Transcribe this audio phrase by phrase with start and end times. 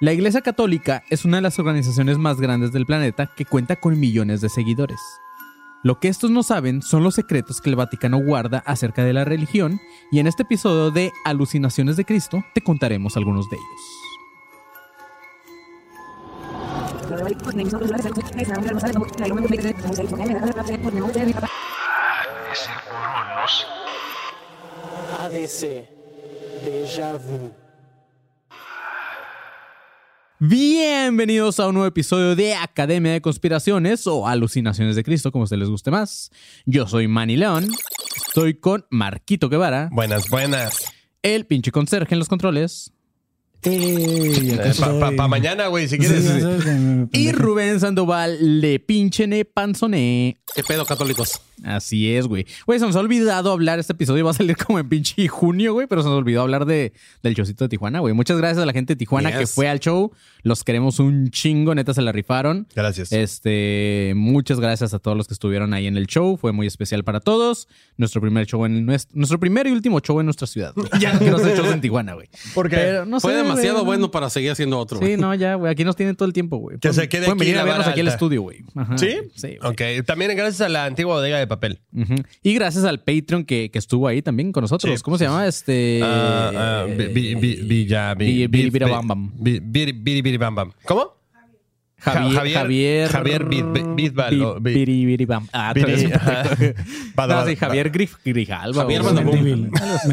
[0.00, 3.98] La Iglesia Católica es una de las organizaciones más grandes del planeta que cuenta con
[3.98, 5.00] millones de seguidores.
[5.82, 9.24] Lo que estos no saben son los secretos que el Vaticano guarda acerca de la
[9.24, 9.80] religión
[10.12, 13.66] y en este episodio de Alucinaciones de Cristo te contaremos algunos de ellos.
[25.18, 25.88] ADC.
[26.64, 27.67] Déjà vu.
[30.40, 35.56] Bienvenidos a un nuevo episodio de Academia de Conspiraciones o Alucinaciones de Cristo, como se
[35.56, 36.30] les guste más.
[36.64, 37.66] Yo soy Manny León,
[38.28, 40.84] estoy con Marquito Guevara, Buenas, buenas.
[41.22, 42.92] el pinche conserje en los controles,
[43.62, 45.16] Ey, acá Eh, pa, pa- estoy.
[45.16, 46.24] pa mañana, güey, si quieres.
[47.12, 47.32] y.
[47.32, 50.38] Rubén Sandoval, le pinche ne panzoné.
[50.54, 51.40] ¿Qué pedo, católicos?
[51.64, 52.46] Así es, güey.
[52.66, 55.72] Güey, se nos ha olvidado hablar, este episodio va a salir como en pinche junio,
[55.72, 58.14] güey, pero se nos olvidó hablar de, del showcito de Tijuana, güey.
[58.14, 59.38] Muchas gracias a la gente de Tijuana Yes.
[59.38, 60.12] que fue al show.
[60.42, 62.66] Los queremos un chingo, neta, se la rifaron.
[62.74, 63.12] Gracias.
[63.12, 66.36] Este, muchas gracias a todos los que estuvieron ahí en el show.
[66.36, 67.68] Fue muy especial para todos.
[67.96, 70.72] Nuestro primer show en nuestro, nuestro primer y último show en nuestra ciudad.
[71.00, 72.28] Ya no quiero hacer shows en Tijuana, güey.
[72.54, 72.76] ¿Por qué?
[72.76, 74.98] Pero no Fue sé, demasiado bueno para seguir haciendo otro.
[74.98, 75.16] Sí, güey.
[75.16, 75.70] no, ya, güey.
[75.72, 76.78] Aquí nos tienen todo el tiempo, güey.
[76.78, 78.64] Que se quede aquí venir a vernos aquí al estudio, güey.
[78.96, 79.16] ¿Sí?
[79.34, 79.56] Sí.
[79.62, 79.80] Ok.
[80.06, 81.80] También gracias a la antigua bodega de papel.
[82.42, 84.98] Y gracias al Patreon que, que estuvo ahí también con nosotros.
[84.98, 85.02] Sí.
[85.02, 85.46] ¿Cómo se llama?
[85.46, 86.00] Este.
[86.96, 88.14] Villa.
[88.14, 89.32] bi- Bi- bi- biri- bira bi- bam bam.
[89.38, 90.72] bi- biri- biri- biri bam bam.
[90.84, 91.17] ¿Cómo?
[92.00, 92.32] Javier.
[92.54, 93.08] Ja- Javier.
[93.10, 93.44] Javier.
[95.52, 95.74] Ah,
[97.58, 98.82] Javier Grif, Grijalva.
[98.82, 99.02] Javier.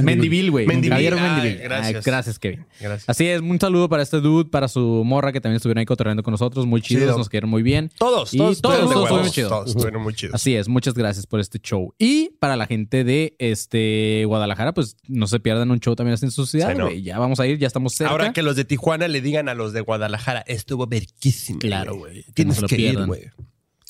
[0.01, 0.51] Mendivil.
[0.51, 0.65] Güey.
[0.65, 1.59] Javier Ay, Mendivil.
[1.63, 1.95] gracias.
[1.95, 2.65] Ay, gracias, Kevin.
[2.79, 3.09] Gracias.
[3.09, 6.23] Así es, un saludo para este dude, para su morra que también estuvieron ahí cotorreando
[6.23, 6.65] con nosotros.
[6.65, 7.17] Muy chidos, Chido.
[7.17, 7.91] nos quedaron muy bien.
[7.97, 9.49] Todos, Y todos, todos, todos estuvieron chidos.
[9.49, 10.35] Todos estuvieron muy chidos.
[10.35, 11.93] Así es, muchas gracias por este show.
[11.99, 16.31] Y para la gente de este Guadalajara, pues no se pierdan un show también en
[16.31, 17.03] su ciudad, güey.
[17.03, 18.11] Ya vamos a ir, ya estamos cerca.
[18.11, 21.59] Ahora que los de Tijuana le digan a los de Guadalajara, estuvo verquísimo.
[21.59, 22.23] Claro, güey.
[22.33, 23.31] Que no Tienes se lo que ir, güey.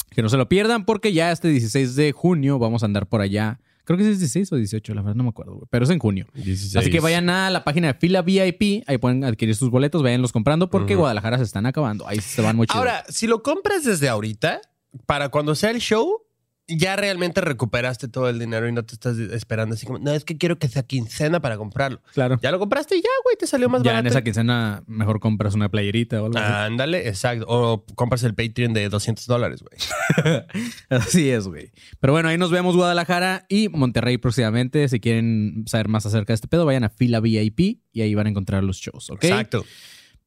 [0.09, 3.22] Que no se lo pierdan porque ya este 16 de junio vamos a andar por
[3.22, 3.59] allá.
[3.84, 5.68] Creo que es 16 o 18, la verdad no me acuerdo, güey.
[5.70, 6.26] Pero es en junio.
[6.34, 6.78] 16.
[6.78, 10.32] Así que vayan a la página de fila VIP, ahí pueden adquirir sus boletos, váyanlos
[10.32, 12.08] comprando porque Guadalajara se están acabando.
[12.08, 12.80] Ahí se van muy chido.
[12.80, 14.62] Ahora, si lo compras desde ahorita,
[15.06, 16.25] para cuando sea el show,
[16.68, 20.26] ya realmente recuperaste todo el dinero y no te estás esperando así como, no, es
[20.26, 22.02] que quiero que sea quincena para comprarlo.
[22.14, 22.40] claro.
[22.42, 24.09] Ya lo compraste y ya, güey, te salió más Ya en barato.
[24.09, 26.52] esa quincena mejor compras una playerita o algo así.
[26.52, 27.46] Ándale, exacto.
[27.48, 29.78] O compras el Patreon de 200 dólares, güey.
[30.90, 31.72] Así es, güey.
[32.00, 34.88] Pero bueno, ahí nos vemos Guadalajara y Monterrey próximamente.
[34.90, 38.28] Si quieren saber más acerca de este pedo, vayan a fila VIP y ahí van
[38.28, 39.24] a encontrar los shows, ¿ok?
[39.26, 39.66] Exacto.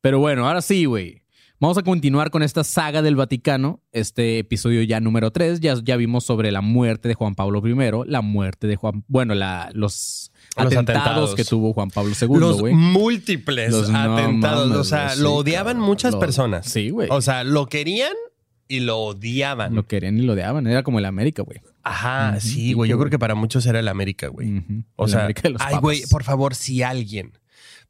[0.00, 1.22] Pero bueno, ahora sí, güey.
[1.60, 3.80] Vamos a continuar con esta saga del Vaticano.
[3.91, 5.58] Este episodio ya número 3.
[5.58, 7.74] Ya, ya vimos sobre la muerte de Juan Pablo I,
[8.08, 9.02] la muerte de Juan...
[9.08, 14.69] Bueno, la, los, Los atentados, que tuvo Juan Pablo II, Los múltiples Los no atentados.
[14.69, 15.88] mames, o sea, lo odiaban cabrón.
[15.88, 16.66] muchas Lo- personas.
[16.66, 17.08] Sí, güey.
[17.10, 18.12] O sea, lo querían
[18.69, 19.75] y lo odiaban.
[19.75, 20.64] Lo querían y lo odiaban.
[20.69, 21.58] Era como el América, güey.
[21.82, 22.88] Ajá, sí, güey.
[22.88, 24.62] Yo creo que para muchos era el América, güey.
[24.94, 27.32] O sea, América de los ay, güey, por favor, si alguien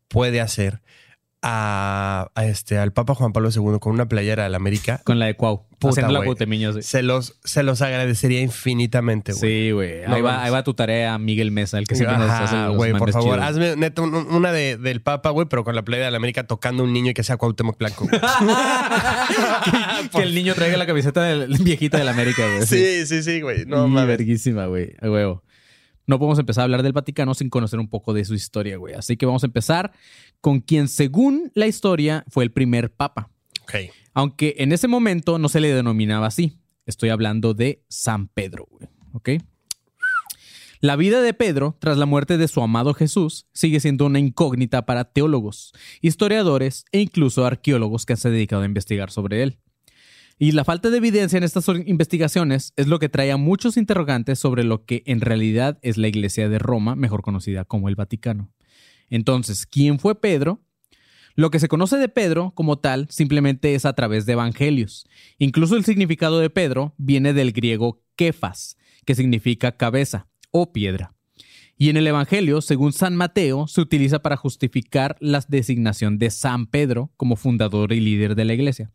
[0.09, 0.81] puede hacer
[1.43, 5.27] a, a este, al Papa Juan Pablo II con una playera del América, Con la
[5.27, 5.67] de Cuau.
[5.79, 6.25] Puta, la
[6.73, 6.83] sí.
[6.83, 9.41] se los, se los agradecería infinitamente, güey.
[9.41, 10.01] Sí, güey.
[10.09, 12.69] No ahí, va, ahí va tu tarea, Miguel Mesa, el que siempre nos hace Ajá,
[12.71, 13.49] güey, por favor, chidos.
[13.49, 16.83] hazme neta un- una de, del Papa, güey, pero con la playera del América tocando
[16.83, 18.09] un niño y que sea Cuauhtémoc Blanco.
[20.13, 22.67] que el niño traiga la camiseta del- viejita del América, güey.
[22.67, 23.65] sí, sí, sí, güey.
[23.67, 24.09] No mames.
[24.09, 24.97] verguísima, güey.
[25.01, 25.45] A huevo.
[26.09, 28.95] No podemos empezar a hablar del Vaticano sin conocer un poco de su historia, güey.
[28.95, 29.93] Así que vamos a empezar
[30.41, 33.31] con quien, según la historia, fue el primer papa.
[33.63, 33.75] Ok.
[34.15, 36.59] Aunque en ese momento no se le denominaba así.
[36.87, 38.89] Estoy hablando de San Pedro, güey.
[39.13, 39.29] ¿Ok?
[40.81, 44.87] La vida de Pedro, tras la muerte de su amado Jesús, sigue siendo una incógnita
[44.87, 49.59] para teólogos, historiadores e incluso arqueólogos que se han dedicado a investigar sobre él.
[50.41, 54.39] Y la falta de evidencia en estas investigaciones es lo que trae a muchos interrogantes
[54.39, 58.53] sobre lo que en realidad es la Iglesia de Roma, mejor conocida como el Vaticano.
[59.11, 60.61] Entonces, ¿quién fue Pedro?
[61.35, 65.07] Lo que se conoce de Pedro como tal simplemente es a través de evangelios.
[65.39, 71.15] Incluso el significado de Pedro viene del griego kefas, que significa cabeza o piedra.
[71.77, 76.67] Y en el Evangelio, según San Mateo, se utiliza para justificar la designación de San
[76.67, 78.91] Pedro como fundador y líder de la iglesia.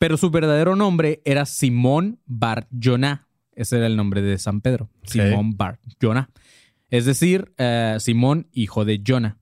[0.00, 3.28] Pero su verdadero nombre era Simón Bar Jonah.
[3.54, 4.88] Ese era el nombre de San Pedro.
[5.04, 6.30] Simón Bar Jonah.
[6.88, 9.36] Es decir, eh, Simón, hijo de Jonah.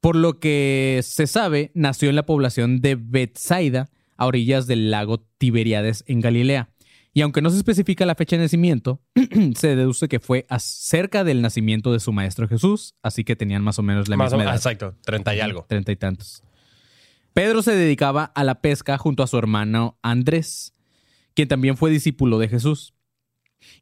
[0.00, 5.26] Por lo que se sabe, nació en la población de Bethsaida, a orillas del lago
[5.38, 6.68] Tiberiades en Galilea.
[7.12, 9.02] Y aunque no se especifica la fecha de nacimiento,
[9.56, 13.80] se deduce que fue cerca del nacimiento de su maestro Jesús, así que tenían más
[13.80, 14.72] o menos la Más o misma menos, edad.
[14.72, 15.66] exacto, 30 y algo.
[15.68, 16.44] Treinta y tantos.
[17.34, 20.72] Pedro se dedicaba a la pesca junto a su hermano Andrés,
[21.34, 22.94] quien también fue discípulo de Jesús,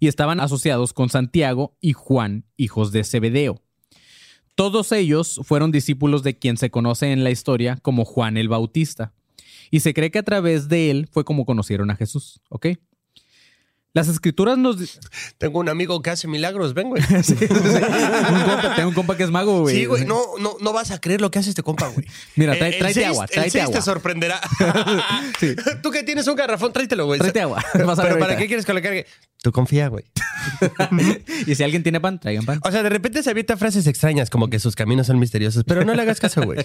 [0.00, 3.60] y estaban asociados con Santiago y Juan, hijos de Zebedeo.
[4.54, 9.12] Todos ellos fueron discípulos de quien se conoce en la historia como Juan el Bautista,
[9.70, 12.68] y se cree que a través de él fue como conocieron a Jesús, ¿ok?
[13.94, 14.98] Las escrituras nos...
[15.36, 17.02] Tengo un amigo que hace milagros, ven, güey.
[17.22, 17.46] Sí, sí, sí.
[17.46, 19.76] Un compa- tengo un compa que es mago, güey.
[19.76, 22.06] Sí, güey, no, no, no vas a creer lo que hace este compa, güey.
[22.36, 23.76] Mira, El- trae- el tráete seis- agua, el tráete seis agua.
[23.76, 24.40] te sorprenderá.
[25.38, 25.56] Sí.
[25.82, 27.18] Tú que tienes un garrafón, tráetelo, güey.
[27.18, 27.62] Tráete agua.
[27.84, 29.06] Vas a Pero ¿para qué quieres que lo cargue?
[29.42, 30.04] Tú confía, güey.
[31.46, 32.60] Y si alguien tiene pan, traigan pan.
[32.64, 35.84] O sea, de repente se avienta frases extrañas como que sus caminos son misteriosos, pero
[35.84, 36.64] no le hagas caso, güey.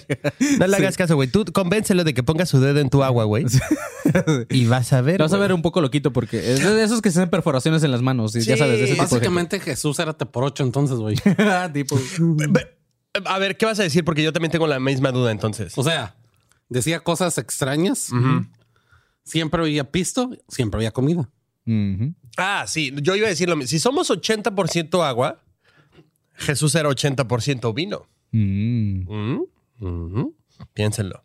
[0.60, 1.28] No le hagas caso, güey.
[1.28, 3.46] Tú convéncelo de que ponga su dedo en tu agua, güey.
[4.50, 5.18] Y vas a ver.
[5.18, 7.90] Vas a ver un poco loquito porque es de esos que se hacen perforaciones en
[7.90, 8.34] las manos.
[8.36, 11.16] y ya sabes, de ese tipo de Básicamente Jesús era te por ocho entonces, güey.
[11.72, 11.98] tipo.
[12.20, 12.76] Ve-
[13.24, 14.04] A ver, ¿qué vas a decir?
[14.04, 15.76] Porque yo también tengo la misma duda entonces.
[15.76, 16.16] O sea,
[16.68, 18.10] decía cosas extrañas.
[19.24, 21.28] Siempre había pisto, siempre había comida.
[22.38, 22.94] Ah, sí.
[23.02, 23.68] Yo iba a decir lo mismo.
[23.68, 25.42] Si somos 80% agua,
[26.34, 28.08] Jesús era 80% vino.
[28.30, 29.02] Mm.
[29.08, 29.40] Mm,
[29.80, 30.34] ujú.
[30.72, 31.22] Piénsenlo.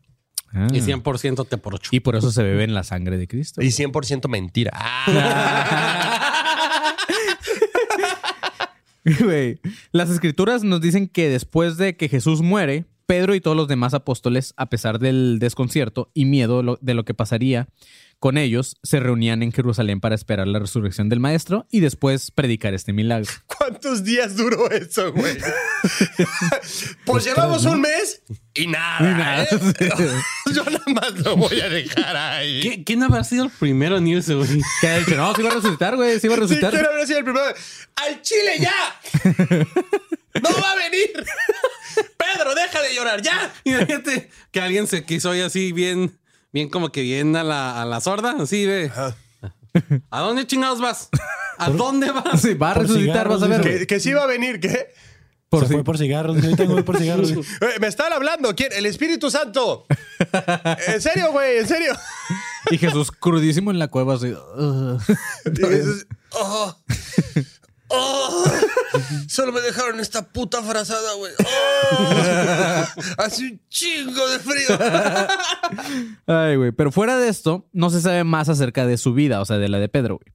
[0.53, 0.67] Ah.
[0.71, 1.89] Y 100% te por ocho.
[1.91, 3.61] Y por eso se bebe en la sangre de Cristo.
[3.61, 4.71] Y 100% mentira.
[4.75, 6.95] Ah.
[9.19, 9.59] Güey.
[9.91, 13.93] Las escrituras nos dicen que después de que Jesús muere, Pedro y todos los demás
[13.93, 17.67] apóstoles, a pesar del desconcierto y miedo de lo que pasaría
[18.23, 22.73] con ellos, se reunían en Jerusalén para esperar la resurrección del maestro y después predicar
[22.73, 23.29] este milagro.
[23.47, 25.35] ¿Cuántos días duró eso, güey?
[27.05, 28.21] pues llevamos un mes
[28.53, 28.97] y nada.
[29.01, 29.43] Y nada.
[29.43, 29.49] ¿eh?
[30.55, 32.61] Yo nada más lo voy a dejar ahí.
[32.61, 34.47] ¿Qui- ¿Quién habrá sido el primero en irse, güey?
[34.79, 36.71] Que ha dicho, no, se iba a resucitar, güey, se iba a resucitar.
[36.71, 37.45] quiero haber sido el primero.
[37.97, 39.01] ¡Al Chile ya!
[40.41, 41.11] ¡No va a venir!
[42.17, 43.53] ¡Pedro, deja de llorar ya!
[43.65, 46.17] Imagínate que alguien se quiso ir así bien,
[46.53, 48.91] bien como que bien a la, a la sorda, así de.
[50.11, 51.09] ¿A dónde chingados vas?
[51.57, 52.39] ¿A dónde vas?
[52.41, 53.61] Sí, va a Por resucitar, vas a ver.
[53.61, 54.93] Que, que sí va a venir, ¿qué?
[55.49, 56.35] Por se si- fue por cigarros.
[56.43, 57.31] Ahorita voy por cigarros.
[57.61, 58.55] Eh, Me están hablando.
[58.55, 58.71] ¿Quién?
[58.73, 59.85] El Espíritu Santo.
[60.87, 61.57] ¿En serio, güey?
[61.59, 61.93] ¿En serio?
[62.71, 64.31] Y Jesús crudísimo en la cueva, así.
[64.31, 64.99] "Ugh".
[65.45, 66.75] Y dices, "Oh,
[67.93, 68.43] oh,
[69.27, 71.31] solo me dejaron esta puta frazada, güey.
[71.39, 72.85] Oh,
[73.17, 74.79] hace un chingo de frío.
[76.27, 76.71] Ay, güey.
[76.71, 79.69] Pero fuera de esto, no se sabe más acerca de su vida, o sea, de
[79.69, 80.33] la de Pedro, güey.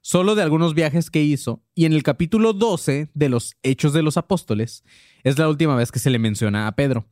[0.00, 1.62] Solo de algunos viajes que hizo.
[1.74, 4.84] Y en el capítulo 12 de los Hechos de los Apóstoles,
[5.22, 7.06] es la última vez que se le menciona a Pedro.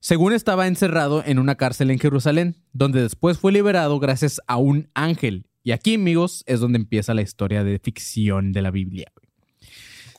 [0.00, 4.88] Según estaba encerrado en una cárcel en Jerusalén, donde después fue liberado gracias a un
[4.94, 5.49] ángel.
[5.62, 9.12] Y aquí, amigos, es donde empieza la historia de ficción de la Biblia.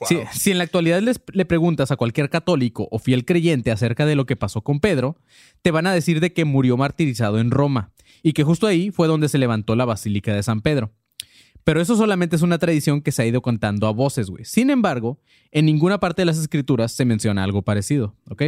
[0.08, 4.04] Si, si en la actualidad les- le preguntas a cualquier católico o fiel creyente acerca
[4.04, 5.16] de lo que pasó con Pedro,
[5.62, 7.92] te van a decir de que murió martirizado en Roma
[8.22, 10.92] y que justo ahí fue donde se levantó la Basílica de San Pedro.
[11.64, 14.44] Pero eso solamente es una tradición que se ha ido contando a voces, güey.
[14.44, 15.20] Sin embargo,
[15.52, 18.42] en ninguna parte de las escrituras se menciona algo parecido, ¿ok?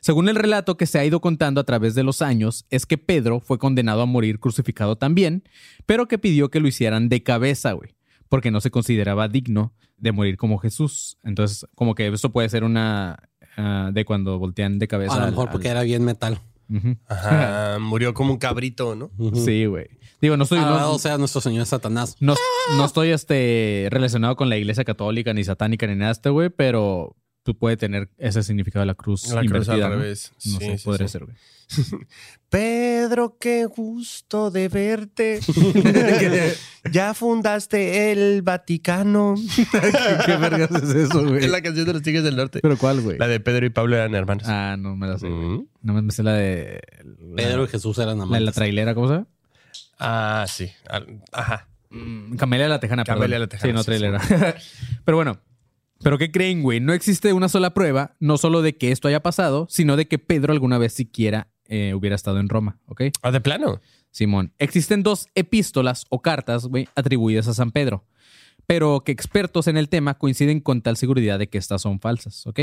[0.00, 2.98] Según el relato que se ha ido contando a través de los años, es que
[2.98, 5.44] Pedro fue condenado a morir crucificado también,
[5.86, 7.94] pero que pidió que lo hicieran de cabeza, güey,
[8.28, 11.18] porque no se consideraba digno de morir como Jesús.
[11.24, 15.14] Entonces, como que eso puede ser una ah, de cuando voltean de cabeza.
[15.14, 16.40] A lo mejor al- porque era bien metal.
[17.08, 19.10] Ajá, murió como un cabrito, ¿no?
[19.34, 19.86] Sí, güey.
[20.20, 20.60] Digo, no estoy.
[20.60, 22.16] no- Alabado sea nuestro Señor Satanás.
[22.20, 22.34] No,
[22.76, 27.16] no estoy este, relacionado con la iglesia católica, ni satánica, ni nada este, güey, pero
[27.42, 29.74] tú puede tener ese significado de la cruz La cruz invertida.
[29.74, 29.88] al ¿no?
[29.98, 30.32] revés.
[30.44, 31.12] No Sí, sé, sí, podría sí.
[31.12, 31.36] ser, güey.
[32.48, 35.40] Pedro, qué gusto de verte.
[36.92, 39.36] ya fundaste el Vaticano.
[40.26, 41.44] ¿Qué vergas es eso, güey?
[41.44, 42.58] Es la canción de los Tigres del Norte.
[42.60, 43.18] ¿Pero cuál, güey?
[43.18, 44.44] La de Pedro y Pablo eran hermanos.
[44.46, 45.40] Ah, no me la sé, güey.
[45.58, 45.66] Mm.
[45.82, 46.80] No me sé la de...
[47.20, 48.54] la- Pedro y Jesús eran La de la amantes.
[48.54, 49.26] trailera, ¿cómo se llama?
[49.98, 50.70] Ah, sí.
[50.88, 51.68] Al- Ajá.
[51.90, 53.40] Mm, Camelia la Tejana, Camelia perdón.
[53.42, 54.20] la Tejana, Sí, no sí, trailera.
[55.04, 55.40] Pero bueno,
[56.02, 56.80] ¿pero qué creen, güey?
[56.80, 60.18] No existe una sola prueba, no solo de que esto haya pasado, sino de que
[60.18, 63.02] Pedro alguna vez siquiera eh, hubiera estado en Roma, ¿ok?
[63.22, 63.80] Ah, de plano.
[64.10, 68.04] Simón, existen dos epístolas o cartas, güey, atribuidas a San Pedro,
[68.66, 72.44] pero que expertos en el tema coinciden con tal seguridad de que estas son falsas,
[72.46, 72.60] ¿ok?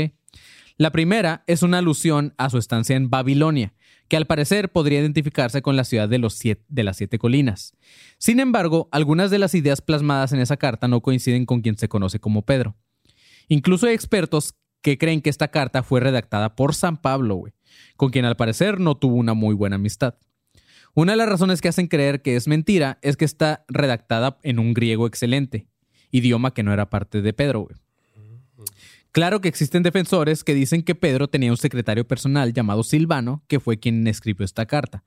[0.76, 3.72] La primera es una alusión a su estancia en Babilonia,
[4.08, 7.72] que al parecer podría identificarse con la ciudad de, los siete- de las siete colinas.
[8.18, 11.88] Sin embargo, algunas de las ideas plasmadas en esa carta no coinciden con quien se
[11.88, 12.76] conoce como Pedro.
[13.48, 17.52] Incluso hay expertos que creen que esta carta fue redactada por San Pablo, güey,
[17.96, 20.14] con quien al parecer no tuvo una muy buena amistad.
[20.94, 24.58] Una de las razones que hacen creer que es mentira es que está redactada en
[24.58, 25.68] un griego excelente,
[26.10, 27.76] idioma que no era parte de Pedro, güey.
[29.12, 33.58] Claro que existen defensores que dicen que Pedro tenía un secretario personal llamado Silvano, que
[33.58, 35.02] fue quien escribió esta carta.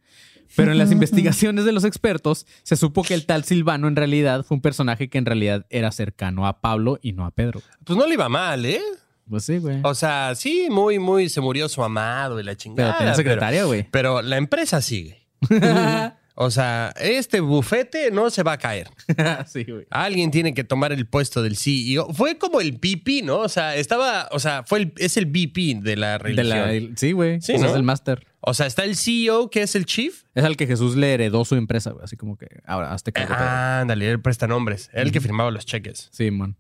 [0.56, 4.44] Pero en las investigaciones de los expertos se supo que el tal Silvano en realidad
[4.44, 7.62] fue un personaje que en realidad era cercano a Pablo y no a Pedro.
[7.84, 8.82] Pues no le iba mal, ¿eh?
[9.30, 9.80] Pues sí, güey.
[9.84, 12.92] O sea, sí, muy, muy, se murió su amado y la chingada.
[12.92, 13.88] Pero tenía secretaria, güey.
[13.90, 15.28] Pero la empresa sigue.
[16.36, 18.90] O sea, este bufete no se va a caer.
[19.48, 19.86] sí, güey.
[19.90, 22.14] Alguien tiene que tomar el puesto del CEO.
[22.14, 23.40] Fue como el VP, ¿no?
[23.40, 26.90] O sea, estaba, o sea, fue el, es el VP de la De religión.
[26.92, 27.42] la- sí, güey.
[27.42, 27.70] Sí, Ese ¿no?
[27.70, 28.26] es el máster.
[28.40, 30.24] O sea, está el CEO, que es el chief.
[30.34, 32.04] Es al que Jesús le heredó su empresa, güey.
[32.06, 33.34] Así como que ahora hazte cargo.
[33.36, 33.44] Pedro.
[33.48, 34.90] Ah, ándale, él presta nombres.
[34.94, 36.10] Era el que firmaba los cheques.
[36.12, 36.56] Sí, man.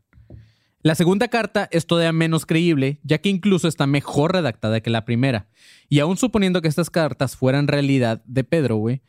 [0.83, 5.05] La segunda carta es todavía menos creíble, ya que incluso está mejor redactada que la
[5.05, 5.47] primera.
[5.89, 9.01] Y aún suponiendo que estas cartas fueran realidad de Pedro, güey,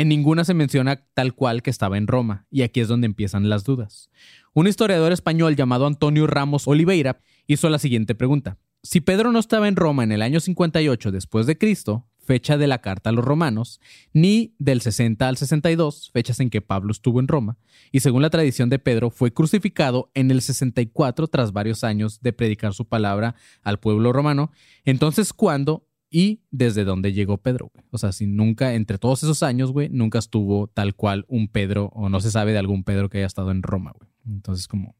[0.00, 2.46] en ninguna se menciona tal cual que estaba en Roma.
[2.52, 4.10] Y aquí es donde empiezan las dudas.
[4.54, 8.58] Un historiador español llamado Antonio Ramos Oliveira hizo la siguiente pregunta.
[8.84, 12.68] Si Pedro no estaba en Roma en el año 58 después de Cristo, fecha de
[12.68, 13.80] la carta a los romanos,
[14.12, 17.58] ni del 60 al 62, fechas en que Pablo estuvo en Roma,
[17.90, 22.32] y según la tradición de Pedro, fue crucificado en el 64 tras varios años de
[22.32, 24.52] predicar su palabra al pueblo romano.
[24.84, 27.70] Entonces, ¿cuándo y desde dónde llegó Pedro?
[27.74, 27.84] güey?
[27.90, 31.90] O sea, si nunca, entre todos esos años, güey, nunca estuvo tal cual un Pedro,
[31.94, 34.10] o no se sabe de algún Pedro que haya estado en Roma, güey.
[34.26, 34.94] Entonces, como...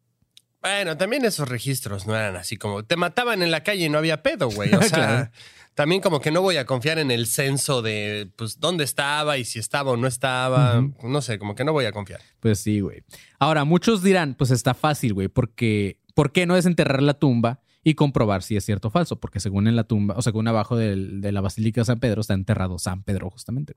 [0.60, 3.98] Bueno, también esos registros no eran así como te mataban en la calle y no
[3.98, 4.74] había pedo, güey.
[4.74, 5.30] O sea, Claro.
[5.74, 9.44] también como que no voy a confiar en el censo de pues dónde estaba y
[9.44, 10.84] si estaba o no estaba.
[11.04, 12.20] No sé, como que no voy a confiar.
[12.40, 13.04] Pues sí, güey.
[13.38, 17.94] Ahora, muchos dirán, pues está fácil, güey, porque ¿por qué no desenterrar la tumba y
[17.94, 19.18] comprobar si es cierto o falso?
[19.20, 22.20] Porque según en la tumba, o según abajo del- de la Basílica de San Pedro,
[22.20, 23.74] está enterrado San Pedro, justamente.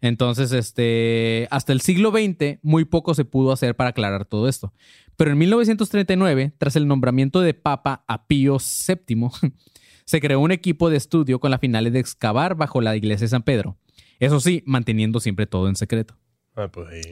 [0.00, 4.72] Entonces, este, hasta el siglo XX, muy poco se pudo hacer para aclarar todo esto.
[5.16, 9.28] Pero en 1939, tras el nombramiento de Papa a Pío VII,
[10.04, 13.30] se creó un equipo de estudio con la finalidad de excavar bajo la iglesia de
[13.30, 13.76] San Pedro.
[14.20, 16.16] Eso sí, manteniendo siempre todo en secreto.
[16.54, 17.10] Ah, pues sí.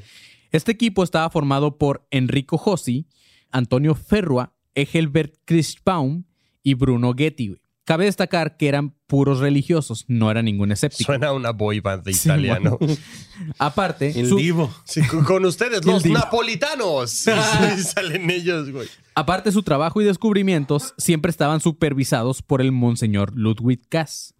[0.52, 3.08] Este equipo estaba formado por Enrico Jossi,
[3.50, 6.22] Antonio Ferrua, Egelbert Christbaum
[6.62, 7.48] y Bruno Getty.
[7.48, 7.60] güey.
[7.84, 11.04] Cabe destacar que eran puros religiosos, no era ningún escéptico.
[11.12, 12.78] Suena a una boy band de Sí, italiano.
[13.58, 14.74] Aparte, El su- divo.
[14.84, 16.16] Sí, con, ustedes, los divo.
[16.18, 17.10] napolitanos.
[17.10, 17.30] Sí,
[17.76, 18.88] sí, salen ellos, güey.
[19.14, 24.34] aparte su trabajo y descubrimientos siempre estaban supervisados por el monseñor Ludwig Cass.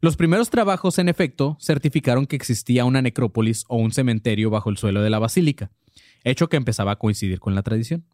[0.00, 4.76] Los primeros trabajos, en efecto, certificaron que existía una necrópolis o un cementerio bajo el
[4.76, 5.70] suelo de la basílica,
[6.22, 8.04] hecho que empezaba a coincidir con la tradición.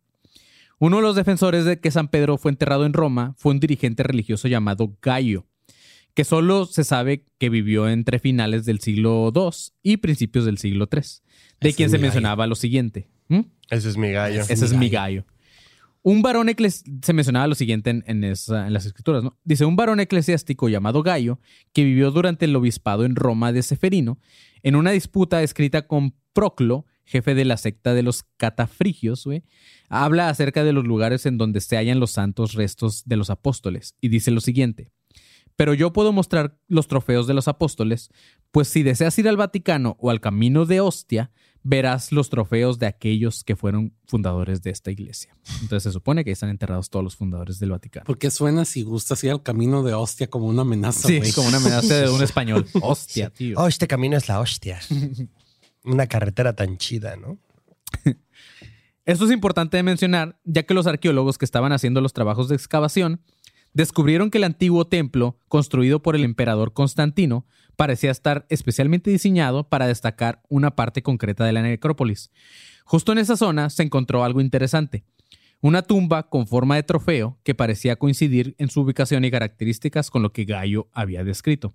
[0.79, 4.03] Uno de los defensores de que San Pedro fue enterrado en Roma fue un dirigente
[4.03, 5.47] religioso llamado Gallo,
[6.15, 9.51] que solo se sabe que vivió entre finales del siglo II
[9.83, 11.01] y principios del siglo III,
[11.61, 12.03] de Ese quien se gallo.
[12.03, 13.09] mencionaba lo siguiente.
[13.29, 13.41] ¿Mm?
[13.71, 14.41] Ese es mi gallo.
[14.43, 15.25] Ese es mi gallo.
[16.03, 19.39] Un varón ecles- se mencionaba lo siguiente en, en esa- en las escrituras, ¿no?
[19.43, 21.41] Dice, un varón eclesiástico llamado Gallo,
[21.73, 24.19] que vivió durante el obispado en Roma de Seferino,
[24.63, 29.45] en una disputa escrita con Proclo, jefe de la secta de los catafrigios, güey,
[29.89, 33.95] habla acerca de los lugares en donde se hallan los santos restos de los apóstoles,
[34.01, 34.91] y dice lo siguiente.
[35.57, 38.11] Pero yo puedo mostrar los trofeos de los apóstoles,
[38.51, 41.31] pues si deseas ir al Vaticano o al camino de Ostia,
[41.63, 45.35] verás los trofeos de aquellos que fueron fundadores de esta iglesia.
[45.63, 48.05] Entonces se supone que ahí están enterrados todos los fundadores del Vaticano.
[48.05, 51.57] Porque suena si gusta así al camino de hostia como una amenaza, Sí, como una
[51.59, 52.67] amenaza de un español.
[52.83, 53.59] Hostia, tío.
[53.59, 54.81] Oh, este camino es la hostia.
[55.85, 57.39] Una carretera tan chida, ¿no?
[59.05, 62.57] Esto es importante de mencionar, ya que los arqueólogos que estaban haciendo los trabajos de
[62.57, 63.21] excavación
[63.75, 69.87] descubrieron que el antiguo templo, construido por el emperador Constantino, parecía estar especialmente diseñado para
[69.87, 72.31] destacar una parte concreta de la necrópolis.
[72.85, 75.05] Justo en esa zona se encontró algo interesante.
[75.61, 80.23] Una tumba con forma de trofeo que parecía coincidir en su ubicación y características con
[80.23, 81.75] lo que Gallo había descrito.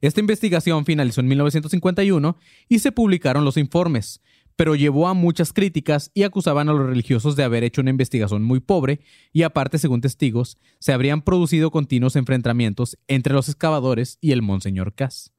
[0.00, 2.36] Esta investigación finalizó en 1951
[2.68, 4.20] y se publicaron los informes,
[4.56, 8.42] pero llevó a muchas críticas y acusaban a los religiosos de haber hecho una investigación
[8.42, 9.00] muy pobre
[9.32, 14.94] y aparte, según testigos, se habrían producido continuos enfrentamientos entre los excavadores y el Monseñor
[14.94, 15.32] Cass.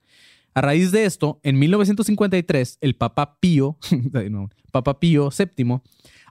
[0.53, 3.77] A raíz de esto, en 1953, el Papa Pío,
[4.71, 5.81] Papa Pío VII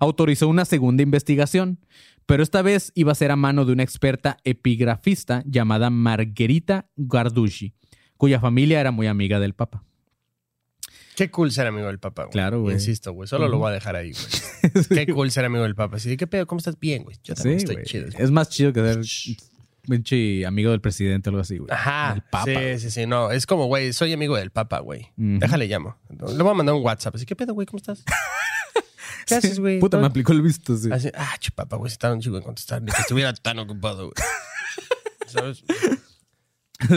[0.00, 1.78] autorizó una segunda investigación,
[2.26, 7.74] pero esta vez iba a ser a mano de una experta epigrafista llamada Margherita Garducci,
[8.16, 9.82] cuya familia era muy amiga del Papa.
[11.16, 12.32] Qué cool ser amigo del Papa, güey.
[12.32, 12.74] Claro, güey.
[12.74, 13.26] Insisto, güey.
[13.26, 14.84] Solo lo voy a dejar ahí, güey.
[15.06, 15.96] Qué cool ser amigo del Papa.
[15.96, 16.46] Así de, ¿qué pedo?
[16.46, 16.78] ¿Cómo estás?
[16.78, 17.16] Bien, güey.
[17.24, 17.86] Yo también estoy güey.
[17.86, 18.08] chido.
[18.18, 19.00] Es más chido que ser
[19.86, 21.70] pinche amigo del presidente o algo así, güey.
[21.72, 22.14] Ajá.
[22.16, 22.44] El Papa.
[22.44, 23.06] Sí, sí, sí.
[23.06, 25.10] No, es como, güey, soy amigo del Papa, güey.
[25.16, 25.96] Déjale llamo.
[26.10, 27.14] Le voy a mandar un WhatsApp.
[27.14, 27.66] Así, ¿qué pedo, güey?
[27.66, 28.04] ¿Cómo estás?
[29.28, 29.80] Gracias, güey.
[29.80, 30.90] Puta, me aplicó el visto, sí.
[30.92, 32.82] Así, ah, chupapa, güey, se tarda un chico en contestar.
[32.82, 34.14] Ni que estuviera tan ocupado, güey.
[35.26, 35.64] ¿Sabes?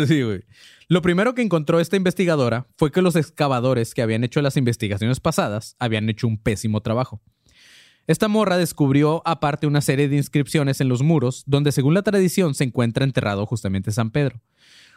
[0.08, 0.44] Sí, güey.
[0.90, 5.20] Lo primero que encontró esta investigadora fue que los excavadores que habían hecho las investigaciones
[5.20, 7.22] pasadas habían hecho un pésimo trabajo.
[8.08, 12.56] Esta morra descubrió aparte una serie de inscripciones en los muros donde según la tradición
[12.56, 14.42] se encuentra enterrado justamente San Pedro.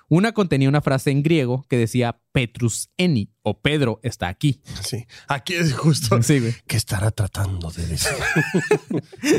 [0.08, 4.60] Una contenía una frase en griego que decía Petrus eni o Pedro está aquí.
[4.82, 5.04] Sí.
[5.28, 6.22] Aquí es justo.
[6.22, 6.54] Sí, güey.
[6.66, 8.12] ¿Qué estará tratando de decir?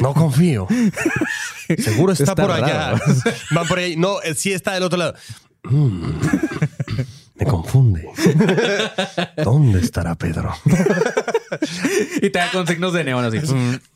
[0.02, 0.68] No confío.
[1.80, 2.92] Seguro está, Está por allá.
[2.92, 3.00] raro.
[3.56, 3.96] Va por ahí.
[3.98, 5.16] No, eh, sí está del otro lado.
[5.64, 6.12] Mm,
[7.36, 8.08] me confunde.
[9.38, 10.54] ¿Dónde estará Pedro?
[12.22, 13.40] Y te da con signos de neón así.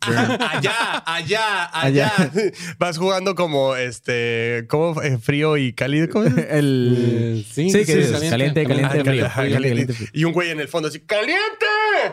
[0.02, 2.32] allá, allá, allá.
[2.80, 6.08] Vas jugando como este, como eh, frío y cálido.
[6.10, 6.34] ¿Cómo es?
[6.50, 6.96] El...
[6.98, 9.26] Eh, sí, Sí, sí, que es caliente, caliente, caliente, frío.
[9.26, 9.70] ajá, Caliente, caliente.
[9.70, 10.10] caliente, frío.
[10.14, 11.36] Y un güey en el fondo así, ¡caliente!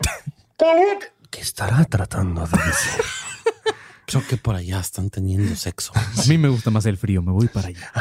[0.57, 1.07] ¡Caliente!
[1.31, 3.01] ¿Qué estará tratando de decir?
[4.07, 5.91] Creo que por allá están teniendo sexo.
[5.95, 7.91] A mí me gusta más el frío, me voy para allá.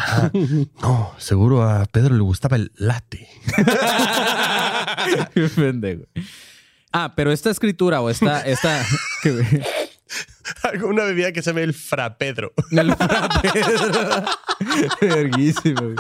[0.81, 3.29] No, seguro a Pedro le gustaba el latte.
[5.35, 6.05] Qué pendejo.
[6.93, 8.85] Ah, pero esta escritura o esta, esta.
[10.63, 12.53] Alguna bebida que se llame el frapedro.
[12.71, 14.25] El Pedro.
[15.01, 15.95] Verguísimo.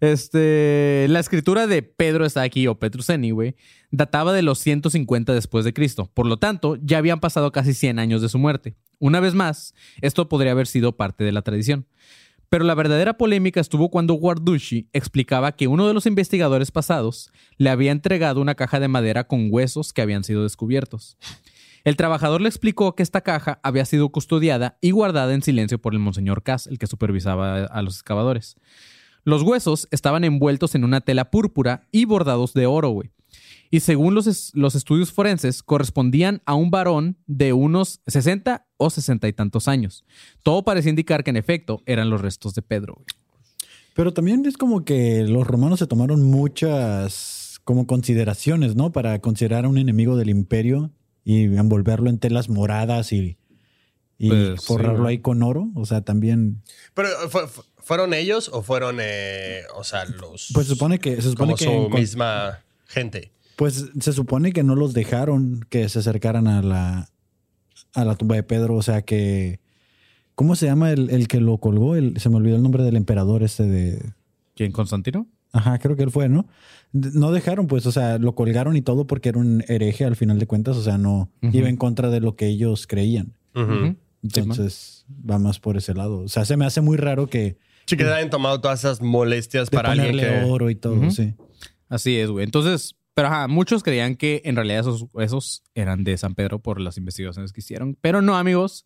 [0.00, 3.56] Este, la escritura de Pedro está aquí, o Petruseni, güey,
[3.90, 6.10] databa de los 150 después de Cristo.
[6.12, 8.76] Por lo tanto, ya habían pasado casi 100 años de su muerte.
[8.98, 11.86] Una vez más, esto podría haber sido parte de la tradición.
[12.48, 17.70] Pero la verdadera polémica estuvo cuando Guarducci explicaba que uno de los investigadores pasados le
[17.70, 21.18] había entregado una caja de madera con huesos que habían sido descubiertos.
[21.82, 25.92] El trabajador le explicó que esta caja había sido custodiada y guardada en silencio por
[25.92, 28.56] el monseñor Cass, el que supervisaba a los excavadores.
[29.26, 33.10] Los huesos estaban envueltos en una tela púrpura y bordados de oro, güey.
[33.70, 38.88] Y según los, es- los estudios forenses, correspondían a un varón de unos 60 o
[38.88, 40.04] 60 y tantos años.
[40.44, 43.06] Todo parecía indicar que en efecto eran los restos de Pedro, güey.
[43.94, 48.92] Pero también es como que los romanos se tomaron muchas como consideraciones, ¿no?
[48.92, 50.92] Para considerar a un enemigo del imperio
[51.24, 53.38] y envolverlo en telas moradas y,
[54.18, 55.68] y Pues, forrarlo ahí con oro.
[55.74, 56.62] O sea, también,
[56.94, 60.50] Pero ¿fue- fue- ¿fueron ellos o fueron, eh, o sea, los...
[60.52, 63.30] pues se supone que se supone como que su en- misma gente?
[63.54, 67.08] pues se supone que no los dejaron que se acercaran a la
[67.94, 69.60] a la tumba de Pedro, o sea que
[70.34, 71.94] ¿cómo se llama el, el que lo colgó?
[71.94, 74.12] El, se me olvidó el nombre del emperador este de
[74.56, 75.26] ¿Quién, Constantino?
[75.52, 76.46] Ajá, creo que él fue, ¿no?
[76.92, 80.38] No dejaron, pues, o sea, lo colgaron y todo porque era un hereje al final
[80.38, 83.32] de cuentas, o sea, no iba en contra de lo que ellos creían.
[84.22, 86.18] Entonces, va más por ese lado.
[86.20, 89.70] O sea, se me hace muy raro que Sí, que hayan tomado todas esas molestias
[89.70, 90.50] de para alguien ponerle que...
[90.50, 91.34] oro y todo, sí.
[91.88, 92.44] Así es, güey.
[92.44, 96.80] Entonces, pero ajá, muchos creían que en realidad esos huesos eran de San Pedro por
[96.80, 97.96] las investigaciones que hicieron.
[98.00, 98.84] Pero no, amigos.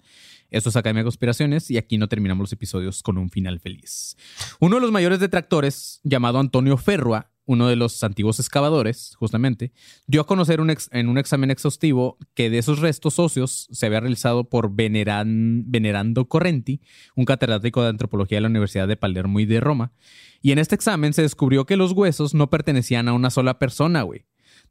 [0.51, 4.17] Esto es Academia de Conspiraciones y aquí no terminamos los episodios con un final feliz.
[4.61, 9.73] Uno de los mayores detractores, llamado Antonio Ferrua, uno de los antiguos excavadores, justamente,
[10.07, 10.61] dio a conocer
[10.93, 16.29] en un examen exhaustivo que de esos restos óseos se había realizado por Veneran- Venerando
[16.29, 16.81] Correnti,
[17.17, 19.93] un catedrático de antropología de la Universidad de Palermo y de Roma.
[20.41, 24.03] Y en este examen se descubrió que los huesos no pertenecían a una sola persona,
[24.03, 24.27] güey.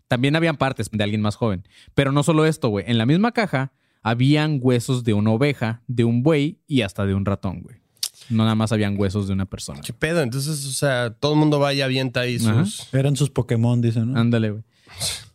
[0.08, 1.68] También habían partes de alguien más joven.
[1.96, 2.86] Pero no solo esto, güey.
[2.88, 7.14] En la misma caja habían huesos de una oveja, de un buey y hasta de
[7.14, 7.82] un ratón, güey.
[8.30, 9.82] No nada más habían huesos de una persona.
[9.82, 10.22] ¿Qué pedo?
[10.22, 12.66] Entonces, o sea, todo el mundo va y avienta ahí Ajá.
[12.66, 12.94] sus...
[12.94, 14.20] Eran sus Pokémon, dicen, ¿no?
[14.20, 14.64] Ándale, güey.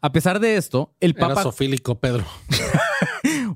[0.00, 1.42] A pesar de esto, el Era Papa...
[1.42, 2.24] sofílico, Pedro.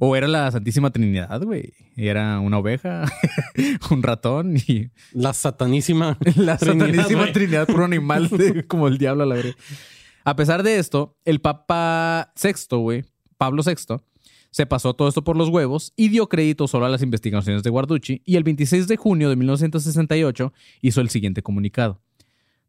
[0.01, 1.73] O era la Santísima Trinidad, güey.
[1.97, 3.05] Era una oveja,
[3.91, 6.17] un ratón y La satanísima.
[6.37, 7.33] la Trinidad, güey.
[7.33, 9.55] Trinidad por un animal de- como el diablo a la verga.
[10.25, 13.05] A pesar de esto, el Papa VI, güey,
[13.39, 13.97] Pablo VI,
[14.59, 17.71] se pasó todo esto por los huevos y dio crédito solo a las investigaciones de
[17.71, 22.03] Guarducci y el 26 de junio de 1968 hizo el siguiente comunicado.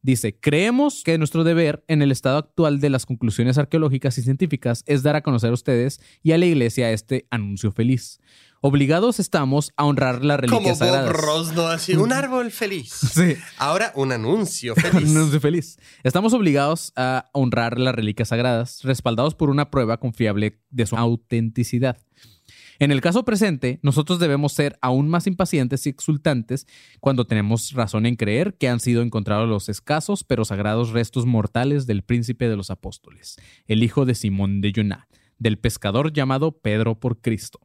[0.04, 4.84] Dice, creemos que nuestro deber en el estado actual de las conclusiones arqueológicas y científicas
[4.86, 8.20] es dar a conocer a ustedes y a la iglesia este anuncio feliz.
[8.62, 11.16] Obligados estamos a honrar las Como reliquias Bob sagradas.
[11.16, 11.68] Ross, ¿no?
[11.68, 12.94] Así, un árbol feliz.
[13.20, 13.36] Sí.
[13.58, 15.10] Ahora un anuncio feliz.
[15.12, 15.78] No estoy feliz.
[16.04, 21.98] Estamos obligados a honrar las reliquias sagradas, respaldados por una prueba confiable de su autenticidad.
[22.80, 26.66] En el caso presente, nosotros debemos ser aún más impacientes y exultantes
[27.02, 31.88] cuando tenemos razón en creer que han sido encontrados los escasos pero sagrados restos mortales
[31.88, 37.00] del príncipe de los apóstoles, el hijo de Simón de Yuná, del pescador llamado Pedro
[37.00, 37.60] por Cristo,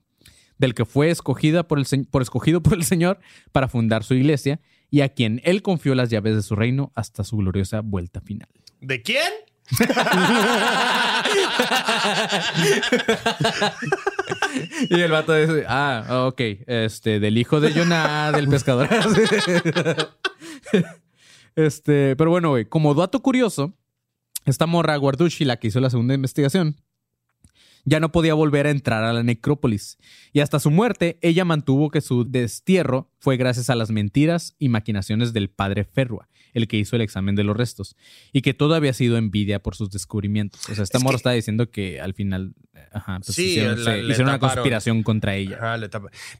[0.58, 3.18] del que fue escogida por el, por escogido por el Señor
[3.52, 7.24] para fundar su iglesia y a quien él confió las llaves de su reino hasta
[7.24, 8.48] su gloriosa vuelta final.
[8.80, 9.32] ¿De quién?
[14.90, 18.88] Y el vato dice, ah, ok, este, del hijo de Jonah, del pescador.
[21.56, 23.74] este, pero bueno, güey, como dato curioso,
[24.44, 26.76] esta morra Guarducci, la que hizo la segunda investigación,
[27.84, 29.98] ya no podía volver a entrar a la necrópolis.
[30.32, 34.68] Y hasta su muerte, ella mantuvo que su destierro fue gracias a las mentiras y
[34.68, 37.96] maquinaciones del padre Ferrua, el que hizo el examen de los restos,
[38.32, 40.60] y que todo había sido envidia por sus descubrimientos.
[40.70, 42.54] O sea, esta Es morra que- está diciendo que al final
[42.92, 45.56] ajá, pues Sí, hicieron, la- se- hicieron una conspiración contra ella.
[45.56, 45.88] Ajá, le.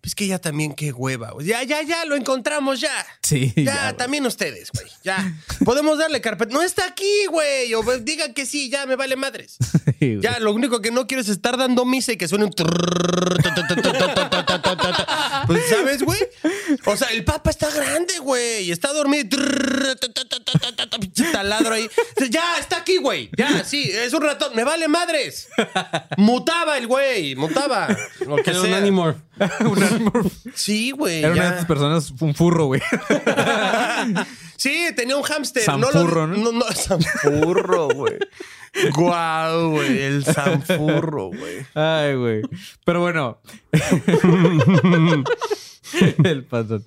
[0.01, 1.33] Pues que ya también, qué hueva.
[1.33, 1.47] güey.
[1.47, 2.93] Ya, ya, ya, lo encontramos ya.
[3.23, 4.87] Sí, Ya, también ustedes, güey.
[5.03, 5.37] Ya.
[5.65, 6.53] Podemos darle carpeta.
[6.55, 7.75] No está aquí, güey.
[7.75, 9.57] O pues, digan que sí, ya me vale madres.
[10.01, 10.19] Sí.
[10.21, 12.53] Ya, lo único que no quiero es estar dando misa y que suene un.
[15.47, 16.19] Pues, ¿sabes, güey?
[16.87, 18.71] O sea, el papa está grande, güey.
[18.71, 19.39] Está dormido.
[21.33, 21.89] Taladro ahí.
[22.31, 23.31] Ya, está aquí, güey.
[23.37, 24.55] Ya, sí, es un ratón.
[24.55, 25.49] Me vale madres.
[26.17, 27.35] Mutaba el güey.
[27.37, 27.89] Mutaba.
[28.45, 28.77] Que un sea.
[28.77, 29.19] animorph.
[29.61, 30.33] un.
[30.55, 31.19] Sí, güey.
[31.19, 31.35] Era ya.
[31.35, 32.81] una de estas personas, un furro, güey.
[34.57, 35.63] sí, tenía un hámster.
[35.63, 36.37] Sanfurro, ¿no?
[36.37, 36.53] Lo, ¿no?
[36.53, 38.19] no, no Sanfurro, güey.
[38.95, 40.03] Guau, güey.
[40.03, 41.67] El Sanfurro, güey.
[41.75, 42.43] Ay, güey.
[42.85, 43.39] Pero bueno.
[46.25, 46.85] El pasón.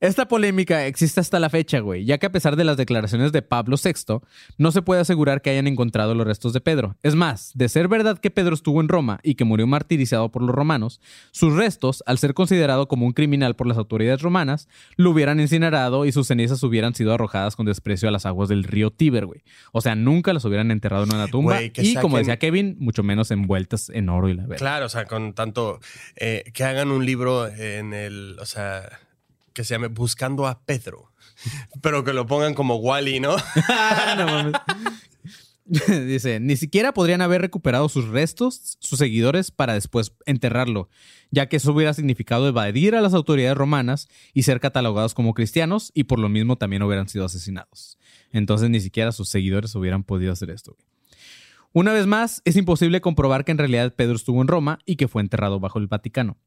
[0.00, 3.42] Esta polémica existe hasta la fecha, güey, ya que a pesar de las declaraciones de
[3.42, 4.20] Pablo VI,
[4.58, 6.96] no se puede asegurar que hayan encontrado los restos de Pedro.
[7.02, 10.42] Es más, de ser verdad que Pedro estuvo en Roma y que murió martirizado por
[10.42, 15.10] los romanos, sus restos, al ser considerado como un criminal por las autoridades romanas, lo
[15.10, 18.90] hubieran incinerado y sus cenizas hubieran sido arrojadas con desprecio a las aguas del río
[18.90, 19.42] Tíber, güey.
[19.72, 23.02] O sea, nunca las hubieran enterrado en una tumba Güey, y, como decía Kevin, mucho
[23.02, 24.58] menos envueltas en oro y la verdad.
[24.58, 25.80] Claro, o sea, con tanto.
[26.16, 28.36] eh, que hagan un libro en el.
[28.40, 29.00] O sea,
[29.54, 31.12] que se llame Buscando a Pedro.
[31.80, 33.36] Pero que lo pongan como Wally, ¿no?
[35.66, 40.90] Dice, ni siquiera podrían haber recuperado sus restos, sus seguidores, para después enterrarlo,
[41.30, 45.90] ya que eso hubiera significado evadir a las autoridades romanas y ser catalogados como cristianos
[45.94, 47.98] y por lo mismo también hubieran sido asesinados.
[48.30, 50.76] Entonces ni siquiera sus seguidores hubieran podido hacer esto.
[51.76, 55.08] Una vez más, es imposible comprobar que en realidad Pedro estuvo en Roma y que
[55.08, 56.38] fue enterrado bajo el Vaticano.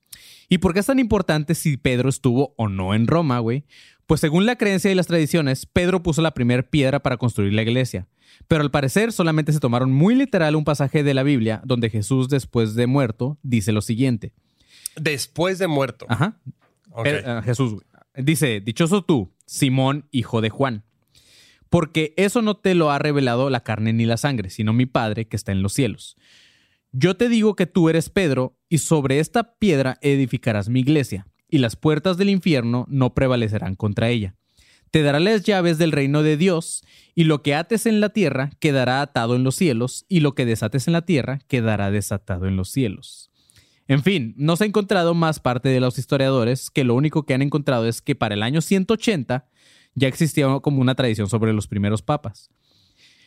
[0.48, 3.66] ¿Y por qué es tan importante si Pedro estuvo o no en Roma, güey?
[4.06, 7.64] Pues según la creencia y las tradiciones, Pedro puso la primera piedra para construir la
[7.64, 8.08] iglesia.
[8.48, 12.30] Pero al parecer solamente se tomaron muy literal un pasaje de la Biblia donde Jesús,
[12.30, 14.32] después de muerto, dice lo siguiente.
[14.96, 16.06] Después de muerto.
[16.08, 16.40] Ajá.
[17.04, 17.84] Eh, ah, Jesús, güey.
[18.16, 20.86] Dice, dichoso tú, Simón, hijo de Juan.
[21.70, 25.28] Porque eso no te lo ha revelado la carne ni la sangre, sino mi Padre
[25.28, 26.16] que está en los cielos.
[26.92, 31.60] Yo te digo que tú eres Pedro, y sobre esta piedra edificarás mi iglesia, y
[31.60, 34.36] las puertas del infierno no prevalecerán contra ella.
[34.92, 38.52] Te dará las llaves del reino de Dios, y lo que ates en la tierra
[38.60, 42.56] quedará atado en los cielos, y lo que desates en la tierra quedará desatado en
[42.56, 43.32] los cielos.
[43.90, 47.34] En fin, no se ha encontrado más parte de los historiadores que lo único que
[47.34, 49.50] han encontrado es que para el año 180
[49.98, 52.52] ya existía como una tradición sobre los primeros papas.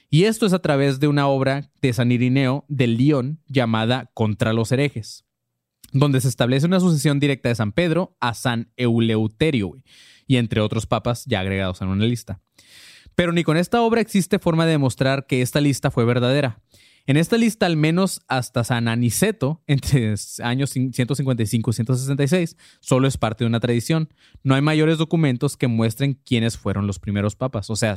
[0.08, 4.52] Y esto es a través de una obra de San Irineo de León llamada Contra
[4.52, 5.24] los herejes,
[5.92, 9.72] donde se establece una sucesión directa de San Pedro a San Eleuterio,
[10.28, 12.40] y entre otros papas ya agregados en una lista.
[13.16, 16.60] Pero ni con esta obra existe forma de demostrar que esta lista fue verdadera.
[17.06, 23.16] En esta lista, al menos hasta San Aniceto, entre años 155 y 166, solo es
[23.16, 24.08] parte de una tradición.
[24.42, 27.70] No hay mayores documentos que muestren quiénes fueron los primeros papas.
[27.70, 27.94] O sea,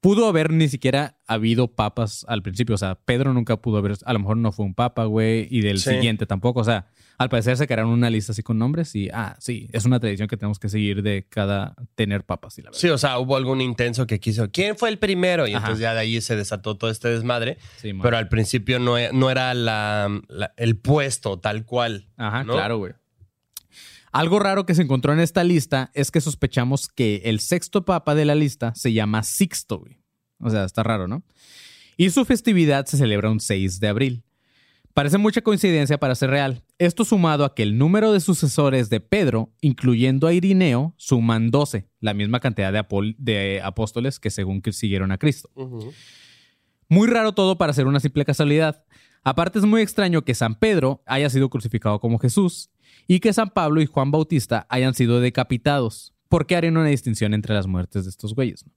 [0.00, 2.74] pudo haber ni siquiera habido papas al principio.
[2.74, 5.60] O sea, Pedro nunca pudo haber, a lo mejor no fue un papa, güey, y
[5.60, 5.90] del Sí.
[5.90, 6.60] siguiente tampoco.
[6.60, 6.86] O sea,
[7.18, 10.28] al parecer se crearon una lista así con nombres y, ah, sí, es una tradición
[10.28, 12.56] que tenemos que seguir de cada tener papas.
[12.58, 12.78] Y la verdad.
[12.80, 14.50] Sí, o sea, hubo algún intenso que quiso.
[14.52, 15.46] ¿Quién fue el primero?
[15.48, 15.58] Y Ajá.
[15.66, 17.58] entonces ya de ahí se desató todo este desmadre.
[17.78, 22.06] Sí, pero al principio no, e- no era la, la- el puesto tal cual.
[22.16, 22.52] Ajá, ¿no?
[22.52, 22.92] claro, güey.
[24.12, 28.14] Algo raro que se encontró en esta lista es que sospechamos que el sexto papa
[28.14, 29.98] de la lista se llama Sixto, güey.
[30.40, 31.22] O sea, está raro, ¿no?
[31.96, 34.24] Y su festividad se celebra un 6 de abril.
[34.94, 36.64] Parece mucha coincidencia para ser real.
[36.78, 41.88] Esto sumado a que el número de sucesores de Pedro, incluyendo a Irineo, suman 12,
[42.00, 45.50] la misma cantidad de, apol- de apóstoles que según que siguieron a Cristo.
[46.88, 48.84] Muy raro todo para ser una simple casualidad.
[49.22, 52.70] Aparte es muy extraño que San Pedro haya sido crucificado como Jesús
[53.06, 56.12] y que San Pablo y Juan Bautista hayan sido decapitados.
[56.28, 58.66] ¿Por qué harían una distinción entre las muertes de estos güeyes?
[58.66, 58.72] no?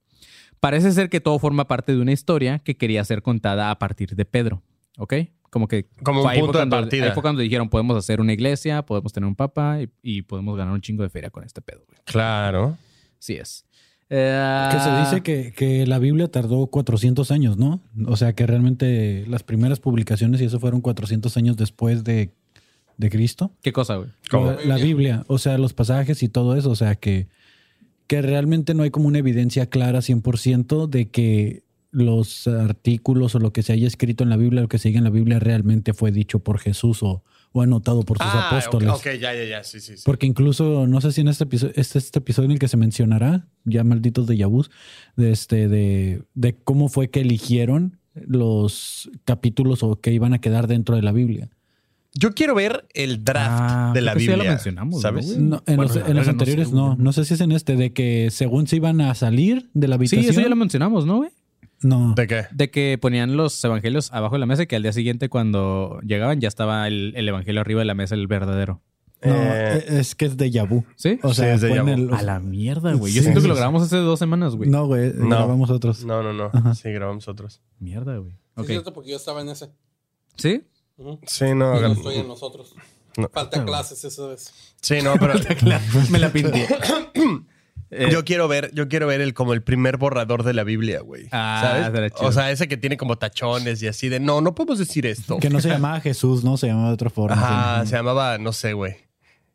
[0.60, 4.14] Parece ser que todo forma parte de una historia que quería ser contada a partir
[4.14, 4.62] de Pedro.
[4.96, 5.14] ¿Ok?
[5.50, 7.06] Como que Como un punto de cuando- partida.
[7.06, 10.56] Ahí fue cuando dijeron, podemos hacer una iglesia, podemos tener un papa y, y podemos
[10.56, 11.82] ganar un chingo de feria con este pedo.
[11.86, 11.98] güey.
[12.04, 12.78] Claro.
[13.18, 13.66] Sí es.
[14.08, 17.80] Eh, Que se dice que, que la Biblia tardó 400 años, ¿no?
[18.06, 22.34] O sea, que realmente las primeras publicaciones y eso fueron 400 años después de,
[23.02, 23.52] de Cristo.
[23.62, 24.08] ¿Qué cosa, güey?
[24.30, 24.52] ¿Cómo?
[24.52, 27.28] La, la Biblia, o sea, los pasajes y todo eso, o sea, que,
[28.06, 33.52] que realmente no hay como una evidencia clara 100% de que los artículos o lo
[33.52, 36.10] que se haya escrito en la Biblia, lo que sigue en la Biblia realmente fue
[36.10, 38.88] dicho por Jesús o, o anotado por sus Ah, apóstoles.
[38.88, 40.02] ok, ok, ya, ya, ya, sí, sí, sí.
[40.06, 42.78] Porque incluso, no sé si en este episodio, este, este episodio en el que se
[42.78, 44.70] mencionará, ya malditos de Yabús,
[45.16, 50.68] de, este, de, de cómo fue que eligieron los capítulos o que iban a quedar
[50.68, 51.50] dentro de la Biblia.
[52.14, 54.50] Yo quiero ver el draft Ah, de la que sí ya Biblia.
[54.50, 55.38] lo mencionamos, ¿no, ¿Sabes?
[55.38, 57.12] No, en, Bueno, los, la en los verga, no anteriores sé, no, no.
[57.12, 59.98] sé si es en este, de que según se iban a salir de la Sí,
[60.00, 60.30] habitación.
[60.30, 61.30] eso ya lo mencionamos, ¿no, güey?
[61.82, 62.14] No.
[62.14, 62.44] ¿De qué?
[62.52, 66.00] De que ponían los evangelios abajo de la mesa y que al día siguiente cuando
[66.02, 68.82] llegaban ya estaba el, el evangelio arriba de la mesa, el verdadero.
[69.24, 70.84] No, Eh, es que es de Yabu.
[70.96, 71.18] ¿Sí?
[71.22, 73.12] O sea, Sí, es de el- A la mierda, güey.
[73.12, 73.58] Yo Sí, siento que sí, lo sí.
[73.60, 74.68] grabamos hace dos semanas, güey.
[74.68, 75.28] No, güey, No.
[75.28, 76.04] grabamos otros.
[76.04, 76.50] No, no, no.
[76.52, 76.74] Ajá.
[76.74, 77.62] Sí, grabamos otros.
[77.78, 78.32] Mierda, güey.
[78.32, 78.60] Sí, Ok.
[78.64, 79.70] Es cierto, porque yo estaba en ese.
[80.36, 80.62] ¿Sí?
[81.26, 81.80] Sí, no.
[81.80, 82.74] Yo no estoy en los otros.
[83.16, 83.28] No.
[83.28, 84.52] Falta clases esa vez.
[84.80, 85.34] Sí, no, pero
[86.10, 86.66] Me la pinté.
[87.94, 91.02] Eh, yo quiero ver, yo quiero ver el como el primer borrador de la Biblia,
[91.02, 91.28] güey.
[91.30, 91.92] Ah.
[92.20, 95.36] O sea, ese que tiene como tachones y así de no, no podemos decir esto.
[95.36, 96.56] Que no se llamaba Jesús, ¿no?
[96.56, 97.34] Se llamaba de otra forma.
[97.36, 97.90] Ajá, sí.
[97.90, 98.96] se llamaba, no sé, güey.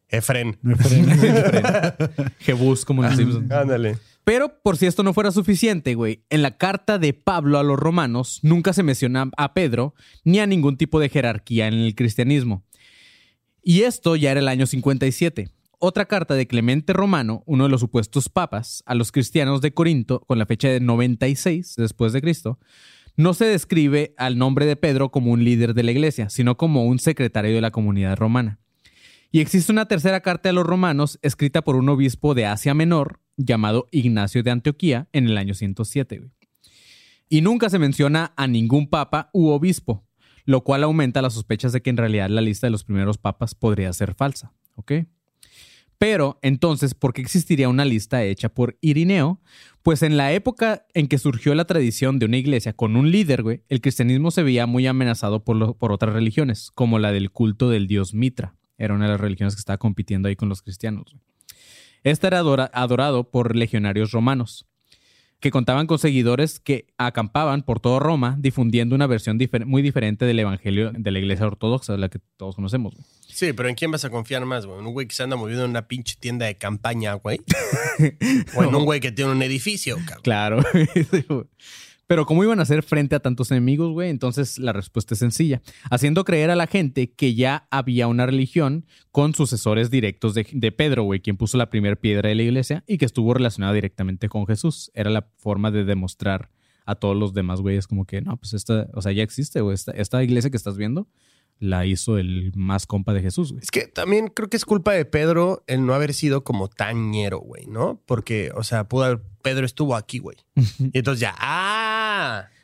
[0.08, 0.60] Efren.
[2.40, 3.52] Jebús como en los Simpsons.
[3.52, 3.98] Ándale.
[4.28, 7.80] Pero por si esto no fuera suficiente, güey, en la carta de Pablo a los
[7.80, 12.66] romanos nunca se menciona a Pedro ni a ningún tipo de jerarquía en el cristianismo.
[13.64, 15.50] Y esto ya era el año 57.
[15.80, 20.20] Otra carta de Clemente Romano, uno de los supuestos papas, a los cristianos de Corinto,
[20.20, 22.60] con la fecha de 96 después de Cristo,
[23.16, 26.84] no se describe al nombre de Pedro como un líder de la iglesia, sino como
[26.84, 28.60] un secretario de la comunidad romana.
[29.32, 33.22] Y existe una tercera carta a los romanos escrita por un obispo de Asia Menor
[33.38, 36.18] llamado Ignacio de Antioquía en el año 107.
[36.18, 36.32] güey.
[37.30, 40.06] Y nunca se menciona a ningún papa u obispo,
[40.46, 43.54] lo cual aumenta las sospechas de que en realidad la lista de los primeros papas
[43.54, 44.54] podría ser falsa.
[44.76, 44.94] ¿Ok?
[45.98, 49.42] Pero entonces, ¿por qué existiría una lista hecha por Irineo?
[49.82, 53.42] Pues en la época en que surgió la tradición de una iglesia con un líder,
[53.42, 57.70] güey, el cristianismo se veía muy amenazado por, por otras religiones, como la del culto
[57.70, 58.56] del dios Mitra.
[58.78, 61.06] Era una de las religiones que estaba compitiendo ahí con los cristianos.
[61.14, 61.27] güey.
[62.10, 64.66] Este era adora- adorado por legionarios romanos,
[65.40, 70.26] que contaban con seguidores que acampaban por todo Roma, difundiendo una versión difer- muy diferente
[70.26, 72.96] del evangelio de la iglesia ortodoxa, la que todos conocemos.
[72.96, 73.06] güey.
[73.28, 74.80] Sí, pero ¿en quién vas a confiar más, güey?
[74.80, 77.42] ¿En un güey que se anda moviendo en una pinche tienda de campaña, güey?
[78.56, 80.24] ¿O en un güey que tiene un edificio, cabrón?
[80.24, 80.64] Claro.
[82.08, 84.10] Pero ¿cómo iban a hacer frente a tantos enemigos, güey?
[84.10, 85.62] Entonces la respuesta es sencilla.
[85.92, 90.72] Haciendo creer a la gente que ya había una religión con sucesores directos de, de
[90.72, 94.30] Pedro, güey, quien puso la primera piedra de la iglesia y que estuvo relacionada directamente
[94.30, 94.90] con Jesús.
[94.94, 96.50] Era la forma de demostrar
[96.86, 99.76] a todos los demás güeyes como que, no, pues esta, o sea, ya existe, güey.
[99.76, 101.08] Esta, esta iglesia que estás viendo
[101.60, 103.64] la hizo el más compa de Jesús, güey.
[103.64, 107.12] Es que también creo que es culpa de Pedro el no haber sido como tan
[107.12, 108.02] ñero, güey, ¿no?
[108.06, 110.38] Porque, o sea, pudo haber, Pedro estuvo aquí, güey.
[110.94, 111.97] Y entonces ya, ¡ah!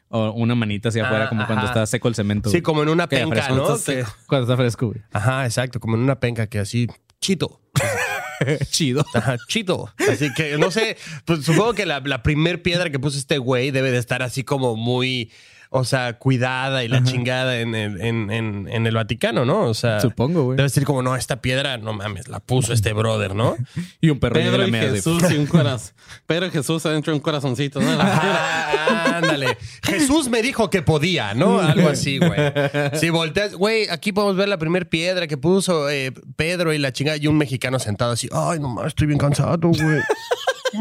[0.09, 2.49] O una manita hacia afuera Ah, como cuando está seco el cemento.
[2.49, 3.75] Sí, como en una Que penca, fresco, ¿no?
[3.75, 4.05] está Que-.
[4.27, 5.01] Cuando está fresco, güey.
[5.11, 6.87] Ajá, exacto, como en una penca que así,
[7.19, 7.61] chito.
[8.69, 9.05] Chido.
[9.13, 9.91] Ajá, chito.
[10.11, 13.71] Así que, no sé, pues supongo que la, la primer piedra que puso este güey
[13.71, 15.31] debe de estar así como muy,
[15.73, 19.61] o sea, cuidada y la chingada en el, en, en- en el Vaticano, ¿no?
[19.61, 20.57] O sea, Supongo, güey.
[20.57, 23.55] debe decir como, no, esta piedra, no mames, la puso este brother, ¿no?
[24.01, 25.93] Y un perro Pedro de la y de- Jesús y un corazón.
[26.27, 27.93] Pedro y Jesús adentro de un corazoncito, ¿no?
[27.95, 28.03] La.
[28.05, 29.57] Ah, ándale.
[29.83, 31.59] Jesús me dijo que podía, ¿no?
[31.59, 32.31] Algo así, güey.
[32.93, 36.91] Si volteas, güey, aquí podemos ver la primera piedra que puso eh, Pedro y la
[36.93, 38.29] chingada y un mexicano sentado así.
[38.31, 39.99] Ay, no mames, estoy bien cansado, güey.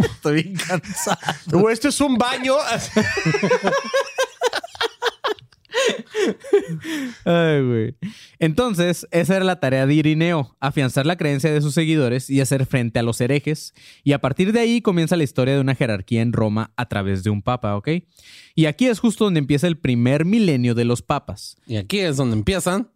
[0.04, 1.18] Estoy bien cansado.
[1.46, 2.54] Güey, esto es un baño.
[7.24, 7.96] Ay, güey.
[8.38, 12.66] Entonces, esa era la tarea de Irineo, afianzar la creencia de sus seguidores y hacer
[12.66, 13.74] frente a los herejes.
[14.04, 17.22] Y a partir de ahí comienza la historia de una jerarquía en Roma a través
[17.24, 17.88] de un papa, ¿ok?
[18.54, 21.56] Y aquí es justo donde empieza el primer milenio de los papas.
[21.66, 22.90] Y aquí es donde empiezan.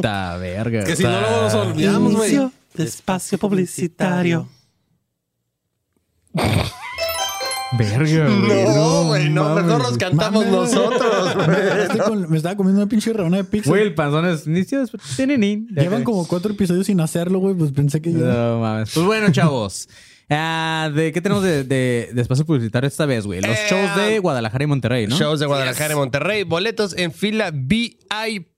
[0.00, 0.84] Ta verga.
[0.84, 2.36] Que si no luego nos olvidamos, güey.
[2.74, 4.48] de espacio publicitario.
[7.78, 8.64] Verga, güey.
[8.74, 10.72] No, güey, no, mames, mejor los cantamos Mames.
[10.72, 11.98] nosotros, güey.
[11.98, 13.70] Con- me estaba comiendo una pinche rebanada de pizza.
[13.70, 15.66] Güey, el panzón es inicio después- tininín.
[15.68, 17.54] Llevan como cuatro episodios sin hacerlo, güey.
[17.54, 18.18] Pues pensé que ya.
[18.18, 18.90] No mames.
[18.94, 19.88] Pues bueno, chavos.
[20.30, 23.42] Ah, ¿De qué tenemos de, de, de espacio publicitario esta vez, güey?
[23.42, 25.18] Los Eh, shows de Guadalajara y Monterrey, ¿no?
[25.18, 26.44] Shows de Guadalajara y Monterrey.
[26.44, 28.48] Boletos en fila VIP.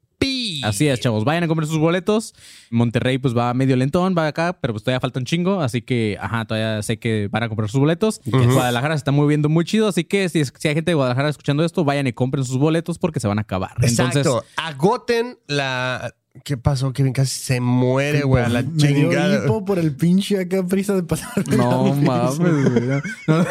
[0.65, 1.25] Así es, chavos.
[1.25, 2.35] Vayan a comprar sus boletos.
[2.71, 5.61] Monterrey, pues va medio lentón, va acá, pero pues todavía falta un chingo.
[5.61, 8.21] Así que, ajá, todavía sé que van a comprar sus boletos.
[8.53, 9.89] Guadalajara se está moviendo muy chido.
[9.89, 12.59] Así que si, es- si hay gente de Guadalajara escuchando esto, vayan y compren sus
[12.59, 13.73] boletos porque se van a acabar.
[13.83, 14.19] Exacto.
[14.19, 16.15] Entonces, Agoten la.
[16.45, 16.93] ¿Qué pasó?
[16.93, 19.45] Kevin casi se muere, güey, a la Me dio chingada.
[19.45, 21.47] hipo por el pinche acá prisa de pasar.
[21.49, 23.01] no mames, güey.
[23.27, 23.45] No,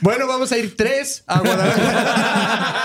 [0.00, 2.82] Bueno, vamos a ir tres a Guadalajara.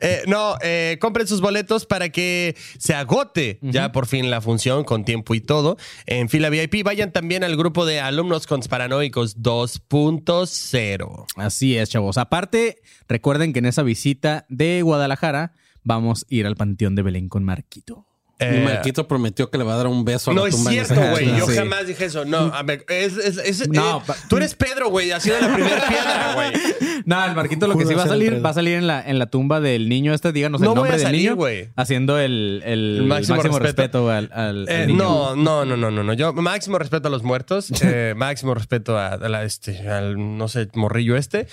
[0.00, 4.84] Eh, no, eh, compren sus boletos para que se agote ya por fin la función
[4.84, 5.76] con tiempo y todo.
[6.06, 11.26] En fila VIP, vayan también al grupo de alumnos conspiranoicos 2.0.
[11.36, 12.18] Así es, chavos.
[12.18, 15.52] Aparte, recuerden que en esa visita de Guadalajara
[15.84, 18.06] vamos a ir al Panteón de Belén con Marquito.
[18.38, 20.96] Eh, Marquito prometió que le va a dar un beso a No la es cierto,
[21.10, 21.26] güey.
[21.38, 21.54] Yo Sí.
[21.56, 22.24] jamás dije eso.
[22.24, 25.12] No, a ver, es, es- es- No, eh, tú eres Pedro, güey.
[25.12, 26.52] Ha sido la primera piedra, güey.
[27.06, 29.18] No, el Marquito lo que sí va a salir, va a salir en la, en
[29.20, 31.36] la tumba del niño este, díganos No el voy nombre a del salir, niño.
[31.36, 31.68] güey.
[31.76, 34.08] Haciendo el, el El máximo máximo, respeto.
[34.08, 34.98] respeto, al, al- al Eh, niño.
[34.98, 36.12] no, no, no, no, no, no.
[36.14, 40.48] Yo máximo respeto a los muertos, eh, máximo respeto a, a la, este, al, no
[40.48, 41.46] sé, morrillo este.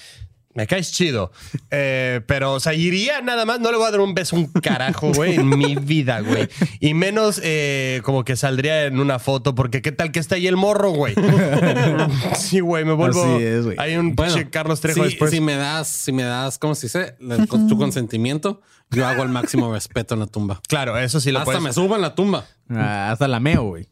[0.55, 1.31] Me caes chido.
[1.69, 3.59] Eh, pero, o sea, iría nada más.
[3.59, 6.49] No le voy a dar un beso un carajo, güey, en mi vida, güey.
[6.79, 10.47] Y menos eh, como que saldría en una foto, porque qué tal que está ahí
[10.47, 11.13] el morro, güey.
[12.35, 13.23] Sí, güey, me vuelvo.
[13.23, 13.77] Así es, güey.
[13.79, 15.31] Hay un Bueno, pinche Carlos Trejo sí, después.
[15.31, 17.15] Si me das, si me das, ¿cómo se dice?
[17.47, 20.61] Con tu consentimiento, yo hago el máximo respeto en la tumba.
[20.67, 21.61] Claro, eso sí lo Hasta puedes.
[21.61, 22.45] me subo en la tumba.
[22.69, 23.87] Ah, hasta la meo, güey.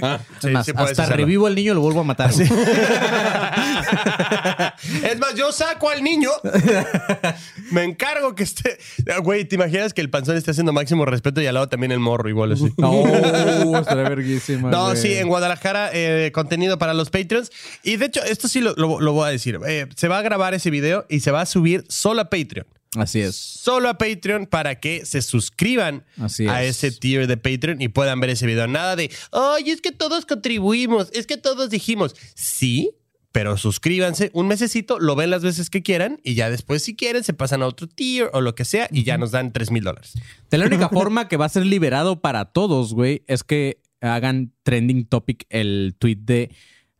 [0.00, 1.16] Ah, Sí, más, sí hasta hacerlo.
[1.16, 2.30] revivo al niño y lo vuelvo a matar.
[2.30, 2.50] es
[5.18, 6.30] más, yo saco al niño.
[7.70, 8.78] Me encargo que esté.
[9.22, 12.00] Güey, ¿te imaginas que el panzón esté haciendo máximo respeto y al lado también el
[12.00, 12.72] morro igual así?
[12.76, 13.06] No,
[13.78, 14.70] estaría verguísima.
[14.70, 14.96] No, güey.
[14.96, 17.50] sí, en Guadalajara, eh, contenido para los Patreons.
[17.82, 19.58] Y de hecho, esto sí lo, lo- lo voy a decir.
[19.66, 22.66] Eh, se va a grabar ese video y se va a subir solo a Patreon.
[22.96, 23.36] Así es.
[23.36, 26.84] Solo a Patreon para que se suscriban Así a es.
[26.84, 28.66] ese tier de Patreon y puedan ver ese video.
[28.66, 32.14] Nada de, ay, es que todos contribuimos, es que todos dijimos.
[32.34, 32.90] Sí,
[33.32, 37.24] pero suscríbanse un mesecito, lo ven las veces que quieran y ya después, si quieren,
[37.24, 39.84] se pasan a otro tier o lo que sea y ya nos dan 3 mil
[39.84, 40.12] dólares.
[40.50, 44.52] De la única forma que va a ser liberado para todos, güey, es que hagan
[44.64, 46.50] trending topic el tweet de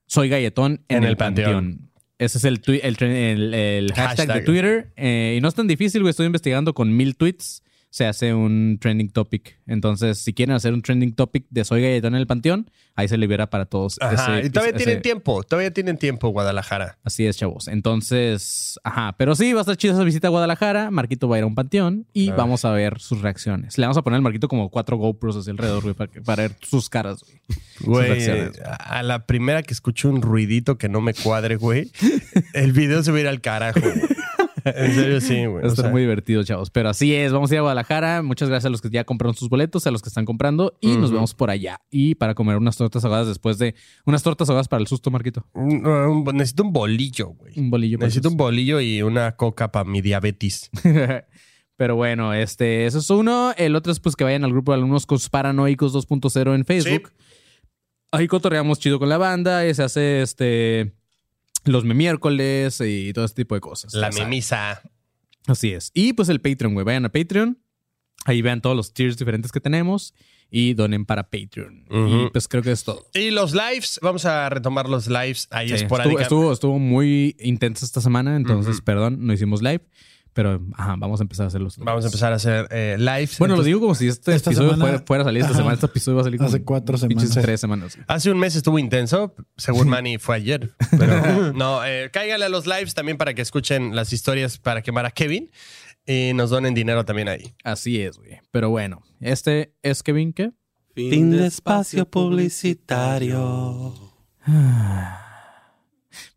[0.06, 1.52] Soy Galletón en, En el, el panteón.
[1.52, 1.91] panteón.
[2.24, 4.34] Ese es el, el, el- el hashtag, Hashtag.
[4.34, 4.88] de Twitter.
[4.96, 6.10] eh, y no es tan difícil, güey.
[6.10, 7.62] Estoy investigando con mil tweets.
[7.94, 9.58] Se hace un trending topic.
[9.66, 13.18] Entonces, si quieren hacer un trending topic de Soy Galletón en el panteón, ahí se
[13.18, 13.98] libera para todos.
[14.00, 16.96] Ajá, ese- y todavía ese- tienen tiempo, todavía tienen tiempo, Guadalajara.
[17.04, 17.68] Así es, chavos.
[17.68, 19.14] Entonces, ajá.
[19.18, 20.90] Pero sí, va a estar chida esa visita a Guadalajara.
[20.90, 23.76] Marquito va a ir a un panteón y vamos a ver sus reacciones.
[23.76, 26.44] Le vamos a poner al Marquito como cuatro GoPros hacia alrededor, güey, para, que- para
[26.44, 27.40] ver sus caras, güey.
[27.80, 31.90] Güey, a la primera que escucho un ruidito que no me cuadre, güey,
[32.54, 33.80] el video se va a ir al carajo.
[33.80, 34.00] güey.
[34.64, 35.62] En serio, sí, güey.
[35.62, 36.70] Va a estar muy divertido, chavos.
[36.70, 38.22] Pero así es, vamos a ir a Guadalajara.
[38.22, 40.96] Muchas gracias a los que ya compraron sus boletos, a los que están comprando y
[40.96, 41.80] nos vemos por allá.
[41.90, 43.74] Y para comer unas tortas ahogadas después de
[44.06, 45.46] unas tortas ahogadas para el susto, Marquito.
[45.54, 47.58] un- un- necesito un bolillo, güey.
[47.58, 47.98] Un bolillo.
[47.98, 50.70] para Necesito un bolillo y una coca para mi diabetes.
[51.76, 53.52] Pero bueno, este, eso es uno.
[53.56, 57.12] El otro es pues que vayan al grupo de alumnos paranoicos 2.0 en Facebook.
[58.12, 59.66] Ahí cotorreamos chido con la banda.
[59.66, 60.92] y se hace este
[61.64, 63.94] los miércoles y todo este tipo de cosas.
[63.94, 64.82] La memisa.
[65.46, 65.90] Así es.
[65.94, 66.84] Y pues el Patreon, güey.
[66.84, 67.58] Vayan a Patreon.
[68.24, 70.14] Ahí vean todos los tiers diferentes que tenemos
[70.48, 71.86] y donen para Patreon.
[71.90, 73.06] Y pues creo que es todo.
[73.14, 76.22] Y los lives, vamos a retomar los lives ahí Sí, estuvo, esporádicamente.
[76.22, 79.80] estuvo, estuvo muy intensa esta semana, entonces, perdón, no hicimos live.
[80.34, 81.76] Pero ajá, vamos a empezar a hacerlos.
[81.78, 83.38] Vamos a empezar a hacer eh, lives.
[83.38, 85.50] Bueno, lo Entonces, digo como si este esta episodio semana- fuera, fuera a salir esta
[85.50, 85.58] Ajá.
[85.58, 85.74] semana.
[85.74, 87.30] Este episodio va a salir como Hace cuatro semanas.
[87.42, 87.98] tres semanas.
[88.06, 90.72] Hace un mes estuvo intenso, según Manny fue ayer.
[90.98, 95.04] Pero no, eh, cáiganle a los lives también para que escuchen las historias para quemar
[95.04, 95.50] a Kevin
[96.06, 97.54] y nos donen dinero también ahí.
[97.62, 98.40] Así es, güey.
[98.50, 100.52] Pero bueno, este es Kevin, ¿qué?
[100.94, 103.94] Fin de espacio publicitario.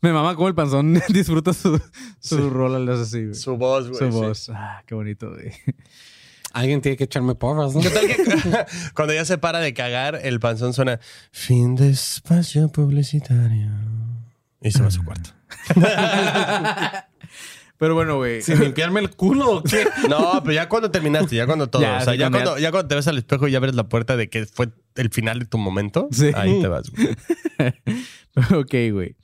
[0.02, 1.80] Me mama como el panzón disfruta su,
[2.20, 3.34] su rol al así, güey.
[3.36, 4.00] Su, Su voz, güey.
[4.12, 4.18] sí.
[4.18, 4.50] voz.
[4.54, 5.52] Ah, qué bonito, güey.
[6.54, 7.82] Alguien tiene que echarme porras, ¿no?
[7.82, 8.16] ¿Qué tal que
[8.96, 11.00] cuando ya se para de cagar, el panzón suena
[11.32, 13.70] fin de espacio publicitario?
[14.62, 15.32] Y se va a su cuarto.
[17.78, 18.42] Pero bueno, güey.
[18.42, 19.86] ¿Sin limpiarme el culo o qué?
[20.10, 21.82] No, pero ya cuando terminaste, ya cuando todo.
[21.82, 23.58] Ya, o sea, sí, ya cuando cuando, ya cuando te ves al espejo y ya
[23.58, 26.32] abres la puerta de que fue el final de tu momento, Sí.
[26.36, 26.90] ahí te vas.
[26.90, 27.10] güey.
[28.62, 29.15] ok, güey.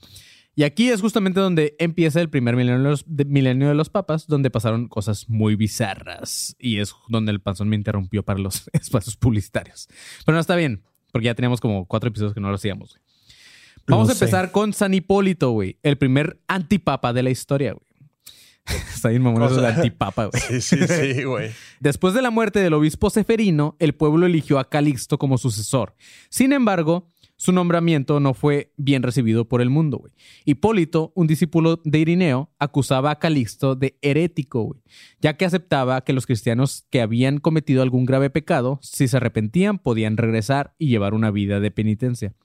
[0.62, 3.90] Y aquí es justamente donde empieza el primer milenio de, los, de- milenio de los
[3.90, 6.56] papas, donde pasaron cosas muy bizarras.
[6.60, 9.88] Y es donde el panzón me interrumpió para los espacios publicitarios.
[10.24, 13.02] Pero no está bien, porque ya teníamos como cuatro episodios que no lo hacíamos, güey.
[13.88, 15.80] Vamos a empezar con San Hipólito, güey.
[15.82, 17.88] El primer antipapa de la historia, güey.
[18.94, 20.42] Está bien mamón eso antipapa, güey.
[20.62, 21.50] Sí, sí, sí, güey.
[21.80, 25.96] Después de la muerte del obispo Seferino, el pueblo eligió a Calixto como sucesor.
[26.30, 27.10] Sin embargo,
[27.42, 30.04] su nombramiento no fue bien recibido por el mundo.
[30.46, 34.78] Hipólito, un discípulo de Irineo, acusaba a Calixto de herético,
[35.20, 39.80] ya que aceptaba que los cristianos que habían cometido algún grave pecado, si se arrepentían,
[39.80, 42.36] podían regresar y llevar una vida de penitencia.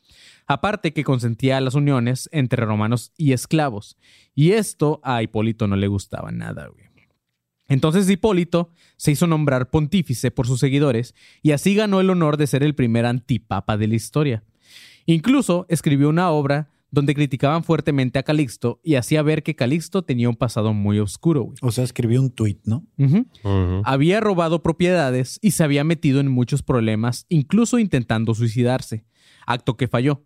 [0.46, 3.98] Aparte que consentía las uniones entre romanos y esclavos.
[4.34, 6.70] Y esto a Hipólito no le gustaba nada.
[7.68, 12.46] Entonces Hipólito se hizo nombrar pontífice por sus seguidores y así ganó el honor de
[12.46, 14.42] ser el primer antipapa de la historia.
[15.06, 20.28] Incluso escribió una obra donde criticaban fuertemente a Calixto y hacía ver que Calixto tenía
[20.28, 21.42] un pasado muy oscuro.
[21.44, 21.56] güey.
[21.62, 22.86] O sea, escribió un tuit, ¿no?
[23.84, 29.04] Había robado propiedades y se había metido en muchos problemas, incluso intentando suicidarse,
[29.46, 30.24] acto que falló.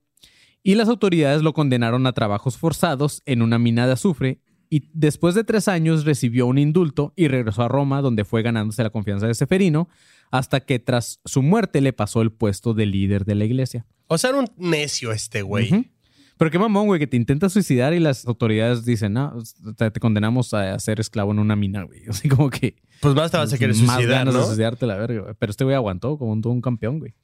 [0.63, 5.35] Y las autoridades lo condenaron a trabajos forzados en una mina de azufre y después
[5.35, 9.27] de tres años recibió un indulto y regresó a Roma donde fue ganándose la confianza
[9.27, 9.89] de Seferino
[10.31, 13.87] hasta que tras su muerte le pasó el puesto de líder de la iglesia.
[14.07, 15.91] O sea, era un necio este güey.
[16.37, 19.43] Pero qué mamón, güey, que te intentas suicidar y las autoridades dicen, no,
[19.77, 22.01] te, te condenamos a ser esclavo en una mina, güey.
[22.09, 22.77] Así como que...
[23.01, 25.35] Pues más te vas a querer más suicidar, ganas de suicidarte la verga, güey.
[25.39, 27.15] Pero este güey aguantó como un, un campeón, güey.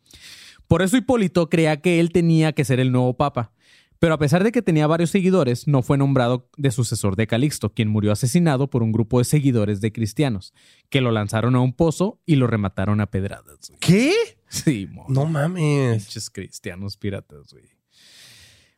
[0.69, 3.53] Por eso Hipólito creía que él tenía que ser el nuevo papa.
[3.99, 7.73] Pero a pesar de que tenía varios seguidores, no fue nombrado de sucesor de Calixto,
[7.73, 10.53] quien murió asesinado por un grupo de seguidores de cristianos,
[10.91, 13.69] que lo lanzaron a un pozo y lo remataron a pedradas.
[13.69, 13.79] güey.
[13.81, 14.13] ¿Qué?
[14.49, 15.07] Sí, mo.
[15.09, 16.05] No mames.
[16.05, 17.65] Pinches cristianos piratas, güey.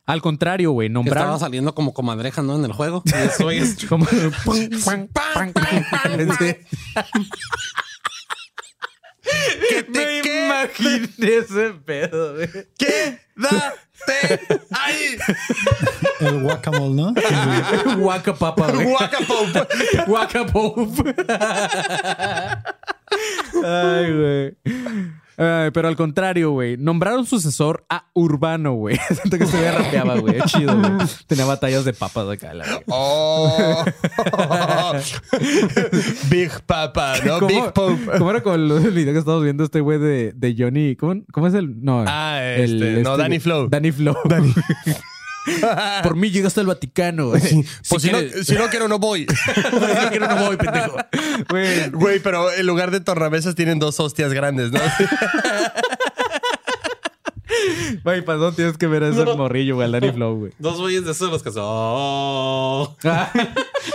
[0.05, 1.21] Al contrario, güey, nombraron...
[1.23, 2.55] estaba saliendo como comadreja, ¿no?
[2.55, 3.03] En el juego.
[3.05, 4.07] Y eso, es- Como-.
[9.69, 10.21] ¿Qué te?
[10.49, 12.49] Imaginé ese pedo, güey.
[12.77, 14.39] Quédate
[14.71, 15.17] ahí.
[16.19, 17.13] El guacamole, ¿no?
[17.99, 18.85] Waka papa, güey.
[18.87, 20.07] Guacapop.
[20.07, 20.89] Waka pop.
[23.63, 24.57] Ay, güey.
[25.39, 26.75] Pero al contrario, güey.
[26.75, 28.97] Nombraron sucesor a Urbano, güey.
[29.07, 30.41] Siento que se rapeaba, güey.
[30.47, 30.91] Chido, güey.
[31.27, 32.53] Tenía batallas de papas acá.
[32.53, 32.65] La.
[32.87, 33.79] Oh.
[36.29, 37.47] Big Papa, ¿no?
[37.47, 38.17] Big Pope.
[38.17, 40.97] ¿Cómo era con el video que estamos viendo este güey de, de Johnny?
[40.97, 41.81] ¿Cómo, ¿Cómo es el?
[41.83, 42.03] No.
[42.05, 43.39] Ah, este, no, Danny güey.
[43.39, 43.69] Flow.
[43.69, 44.15] Danny Flow.
[46.03, 47.31] Por mí llegaste al Vaticano.
[47.31, 47.43] Pues
[48.01, 49.25] si, no, si no quiero, no voy.
[49.55, 50.97] si no quiero, no voy, pendejo.
[51.49, 54.79] Güey, Güey, pero en lugar de tornamesas tienen dos hostias grandes, ¿no?
[58.03, 59.85] Güey, ¿para dónde tienes que ver a ese morrillo, güey?
[59.85, 60.51] Al Danny Flow, güey.
[60.59, 61.63] Dos güeyes de esos los que son.
[61.65, 62.95] "Oh".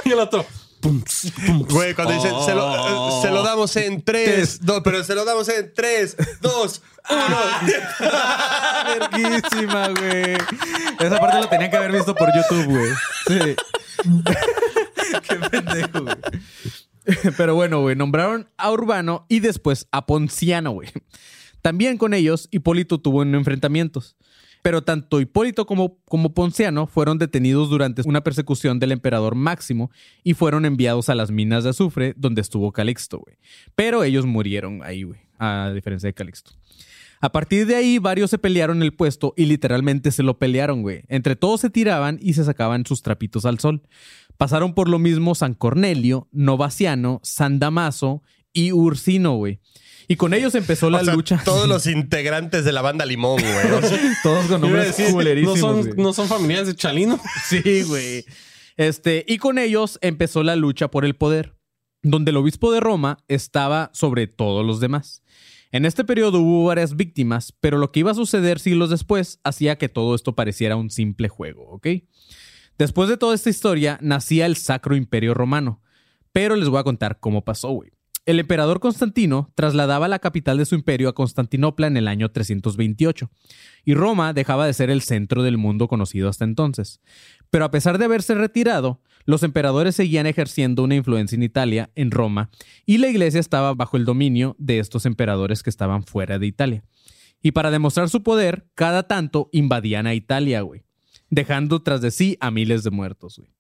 [0.05, 0.45] y el otro.
[0.85, 1.03] Pum,
[1.47, 1.67] pum.
[1.71, 5.49] Güey, cuando dicen, se lo, se lo damos en tres, dos, pero se lo damos
[5.49, 7.39] en tres, dos, uno.
[9.11, 10.37] Verguísima, güey.
[11.01, 12.93] Esa parte lo tenían que haber visto por YouTube, güey.
[13.27, 13.57] Sí.
[15.29, 16.17] Qué pendejo, güey.
[17.37, 20.91] Pero bueno, güey, nombraron a Urbano y después a Ponciano, güey.
[21.63, 24.17] También con ellos, Hipólito tuvo enfrentamientos.
[24.65, 25.99] Pero tanto Hipólito como,
[26.33, 29.91] Ponciano fueron detenidos durante una persecución del emperador Máximo
[30.23, 33.37] y fueron enviados a las minas de azufre donde estuvo Calixto, güey.
[33.75, 36.53] Pero ellos murieron ahí, güey, a diferencia de Calixto.
[37.21, 41.03] A partir de ahí, varios se pelearon el puesto y literalmente se lo pelearon, güey.
[41.09, 43.83] Entre todos se tiraban y se sacaban sus trapitos al sol.
[44.39, 48.23] Pasaron por lo mismo San Cornelio, Novaciano, San Damaso
[48.55, 49.61] y Ursino, güey.
[50.09, 51.43] Y con ellos empezó la O sea, lucha.
[51.45, 53.73] Todos los integrantes de la banda Limón, güey.
[53.73, 55.61] O sea, Todos con nombres decir, culerísimos.
[55.61, 57.21] no, son, no son familiares de Chalino.
[57.49, 58.25] Sí, güey.
[58.77, 61.55] Este, y con ellos empezó la lucha por el poder,
[62.03, 65.23] donde el obispo de Roma estaba sobre todos los demás.
[65.71, 69.77] En este periodo hubo varias víctimas, pero lo que iba a suceder siglos después hacía
[69.77, 71.89] que todo esto pareciera un simple juego, ¿ok?
[72.79, 75.81] Después de toda esta historia, nacía el Sacro Imperio Romano.
[76.33, 77.93] Pero les voy a contar cómo pasó, güey.
[78.27, 83.31] El emperador Constantino trasladaba la capital de su imperio a Constantinopla en el año 328,
[83.85, 87.03] y Roma dejaba de ser el centro del mundo conocido hasta entonces.
[87.51, 92.11] Pero a pesar de haberse retirado, los emperadores seguían ejerciendo una influencia en Italia, en
[92.11, 92.49] Roma,
[92.87, 96.83] y la iglesia estaba bajo el dominio de estos emperadores que estaban fuera de Italia.
[97.43, 100.83] Y para demostrar su poder, cada tanto invadían a Italia, güey,
[101.29, 103.51] dejando tras de sí a miles de muertos, güey.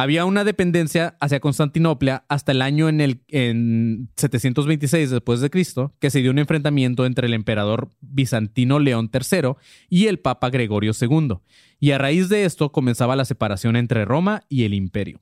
[0.00, 5.94] Había una dependencia hacia Constantinopla hasta el año en el en 726 después de Cristo,
[6.00, 9.52] que se dio un enfrentamiento entre el emperador bizantino León III
[9.90, 11.34] y el papa Gregorio II,
[11.80, 15.20] y a raíz de esto comenzaba la separación entre Roma y el imperio.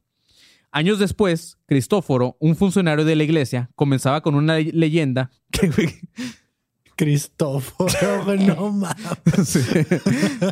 [0.70, 5.70] Años después, Cristóforo, un funcionario de la iglesia, comenzaba con una le- leyenda que,
[6.98, 8.94] Cristóforo, no mames.
[9.44, 9.60] Sí.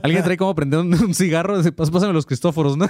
[0.03, 1.59] Alguien trae como prender un, un cigarro.
[1.59, 2.89] Dice, "Pas- Pásame los Cristóforos, ¿no?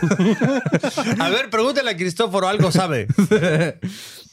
[1.18, 3.08] A ver, pregúntale a Cristóforo, algo sabe.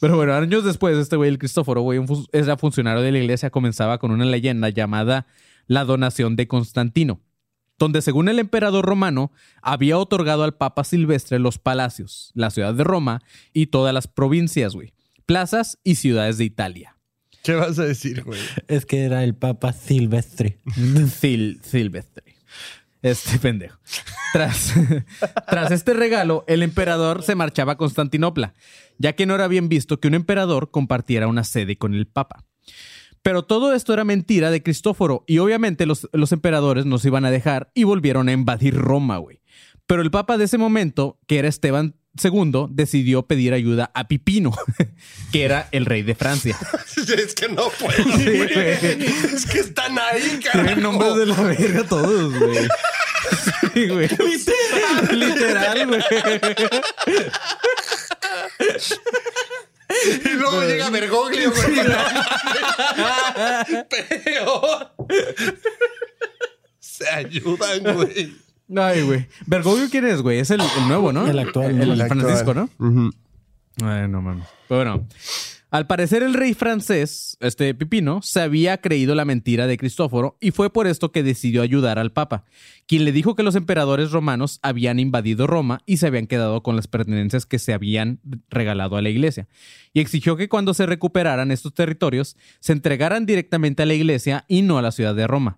[0.01, 2.01] Pero bueno, años después, este güey, el Cristóforo, güey,
[2.33, 5.25] era funcionario de la iglesia, comenzaba con una leyenda llamada
[5.67, 7.21] la donación de Constantino,
[7.79, 12.83] donde según el emperador romano había otorgado al Papa Silvestre los palacios, la ciudad de
[12.83, 13.21] Roma
[13.53, 14.93] y todas las provincias, güey,
[15.25, 16.92] plazas y ciudades de Italia.
[17.43, 18.39] ¿Qué vas a decir, güey?
[18.67, 20.59] Es que era el Papa Silvestre.
[21.11, 22.23] Sil- Silvestre.
[23.01, 23.77] Este pendejo.
[24.31, 24.73] Tras,
[25.49, 28.53] tras este regalo, el emperador se marchaba a Constantinopla,
[28.97, 32.45] ya que no era bien visto que un emperador compartiera una sede con el papa.
[33.21, 37.31] Pero todo esto era mentira de Cristóforo y obviamente los, los emperadores nos iban a
[37.31, 39.41] dejar y volvieron a invadir Roma, güey.
[39.85, 44.51] Pero el papa de ese momento, que era Esteban II, decidió pedir ayuda a Pipino,
[45.31, 46.57] que era el rey de Francia.
[47.17, 48.53] es que no puedo, güey.
[49.33, 50.81] Es que están ahí, Tienen carajo.
[50.81, 52.67] nombres de la verga todos, güey.
[53.73, 54.07] Sí, güey.
[54.09, 55.19] Literal.
[55.19, 56.03] Literal, güey.
[60.25, 61.75] Y luego llega Bergoglio, güey.
[64.23, 64.91] Peor.
[66.79, 68.35] Se ayudan, güey.
[68.75, 69.27] Ay, güey.
[69.45, 70.39] Bergoglio, ¿quién es, güey?
[70.39, 71.27] Es el, el nuevo, ¿no?
[71.27, 72.69] El actual, El, el El Francisco, ¿no?
[73.81, 74.45] Ay, no mames.
[74.67, 75.07] Pero bueno.
[75.73, 80.51] Al parecer, el rey francés, este Pipino, se había creído la mentira de Cristóforo y
[80.51, 82.43] fue por esto que decidió ayudar al Papa,
[82.85, 86.75] quien le dijo que los emperadores romanos habían invadido Roma y se habían quedado con
[86.75, 88.19] las pertenencias que se habían
[88.51, 89.47] regalado a la iglesia,
[89.93, 94.61] y exigió que cuando se recuperaran estos territorios se entregaran directamente a la iglesia y
[94.61, 95.57] no a la ciudad de Roma.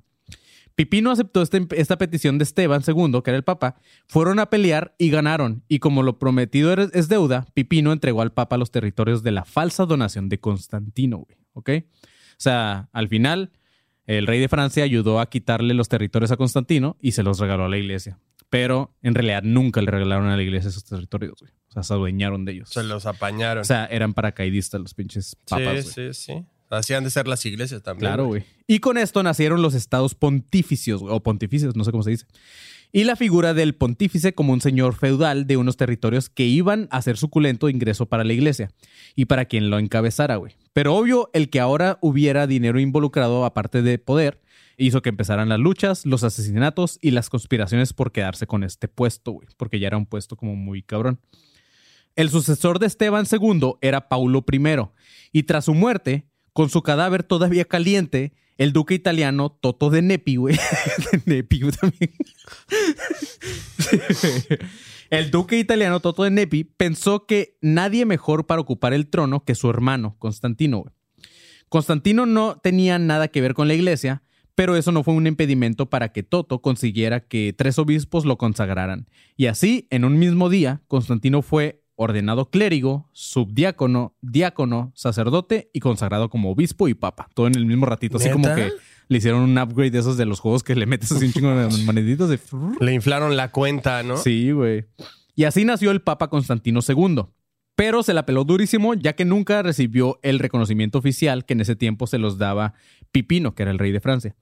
[0.76, 3.76] Pipino aceptó este- esta petición de Esteban II, que era el papa,
[4.08, 8.58] fueron a pelear y ganaron, y como lo prometido es deuda, Pipino entregó al papa
[8.58, 11.70] los territorios de la falsa donación de Constantino, güey, ¿ok?
[11.88, 13.52] O sea, al final,
[14.06, 17.66] el rey de Francia ayudó a quitarle los territorios a Constantino y se los regaló
[17.66, 18.20] a la iglesia.
[18.50, 21.52] Pero en realidad nunca le regalaron a la iglesia esos territorios, güey.
[21.68, 22.70] O sea, se adueñaron de ellos.
[22.70, 23.62] Se los apañaron.
[23.62, 25.82] O sea, eran paracaidistas los pinches papas, güey.
[25.84, 26.46] sí, sí, sí.
[26.76, 28.10] Así han de ser las iglesias también.
[28.10, 28.44] Claro, güey.
[28.68, 32.26] Y con esto nacieron los estados pontificios, o pontificios, no sé cómo se dice.
[32.92, 37.02] Y la figura del pontífice como un señor feudal de unos territorios que iban a
[37.02, 38.72] ser suculento ingreso para la iglesia
[39.16, 40.54] y para quien lo encabezara, güey.
[40.72, 44.40] Pero obvio, el que ahora hubiera dinero involucrado, aparte de poder,
[44.78, 49.32] hizo que empezaran las luchas, los asesinatos y las conspiraciones por quedarse con este puesto,
[49.32, 51.20] güey, porque ya era un puesto como muy cabrón.
[52.16, 54.60] El sucesor de Esteban II era Paulo I,
[55.34, 60.38] y tras su muerte, con su cadáver todavía caliente, el duque italiano Toto de Nepi,
[60.38, 60.56] güey.
[61.12, 62.14] de Nepi, también.
[65.10, 69.54] el duque italiano Toto de Nepi pensó que nadie mejor para ocupar el trono que
[69.54, 70.94] su hermano, Constantino, güey.
[71.68, 74.24] Constantino no tenía nada que ver con la iglesia,
[74.56, 79.10] pero eso no fue un impedimento para que Toto consiguiera que tres obispos lo consagraran.
[79.36, 86.30] Y así, en un mismo día, Constantino fue ordenado clérigo, subdiácono, diácono, sacerdote y consagrado
[86.30, 87.30] como obispo y papa.
[87.34, 88.18] Todo en el mismo ratito.
[88.18, 88.72] Así como que
[89.08, 91.56] le hicieron un upgrade de esos de los juegos que le metes así un chingo
[91.56, 92.40] de moneditas de...
[92.80, 94.18] Le inflaron la cuenta, ¿no?
[94.18, 94.86] Sí, güey.
[95.36, 97.26] Y así nació el Papa Constantino II.
[97.76, 101.76] Pero se la peló durísimo, ya que nunca recibió el reconocimiento oficial que en ese
[101.76, 102.74] tiempo se los daba
[103.12, 104.36] Pipino, que era el rey de Francia.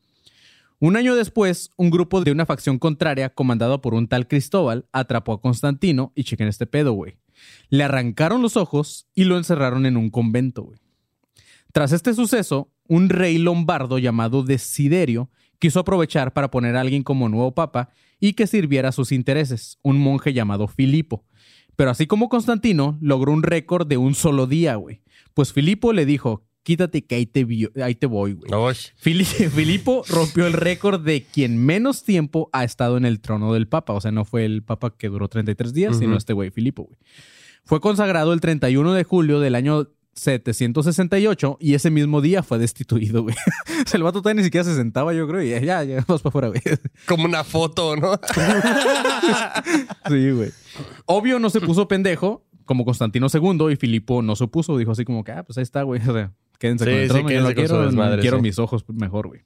[0.79, 5.33] Un año después, un grupo de una facción contraria, comandado por un tal Cristóbal, atrapó
[5.33, 7.17] a Constantino y chequen este pedo, güey.
[7.69, 10.79] Le arrancaron los ojos y lo encerraron en un convento, güey.
[11.71, 17.29] Tras este suceso, un rey lombardo llamado Desiderio quiso aprovechar para poner a alguien como
[17.29, 17.89] nuevo papa
[18.19, 21.25] y que sirviera a sus intereses, un monje llamado Filipo.
[21.75, 25.01] Pero así como Constantino, logró un récord de un solo día, güey.
[25.33, 28.49] Pues Filipo le dijo, quítate que ahí te, vi- ahí te voy, güey.
[28.95, 33.93] Filipo rompió el récord de quien menos tiempo ha estado en el trono del Papa.
[33.93, 36.97] O sea, no fue el Papa que duró 33 días, sino este güey, Filipo, güey.
[37.65, 43.23] Fue consagrado el 31 de julio del año 768 y ese mismo día fue destituido,
[43.23, 43.35] güey.
[43.85, 46.05] O sea, el vato todavía ni siquiera se sentaba, yo creo, y ya, ya, ya,
[46.07, 46.61] vamos para afuera, güey.
[47.07, 48.13] Como una foto, ¿no?
[50.07, 50.51] Sí, güey.
[51.05, 54.77] Obvio no se puso pendejo, como Constantino II, y Filipo no se puso.
[54.77, 56.01] Dijo así como que, ah, pues ahí está, güey.
[56.07, 56.31] O sea,
[56.63, 58.43] quédense Sí, con el sí, trono, yo no con su quiero, desmadre, quiero sí.
[58.43, 59.41] mis ojos mejor, güey.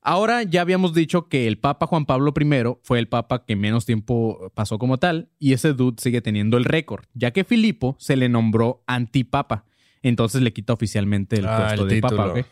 [0.00, 2.44] Ahora ya habíamos dicho que el Papa Juan Pablo I
[2.82, 6.64] fue el Papa que menos tiempo pasó como tal, y ese dude sigue teniendo el
[6.64, 9.64] récord, ya que Filipo se le nombró antipapa.
[10.02, 12.46] Entonces le quita oficialmente el Ah, puesto el de papa, título.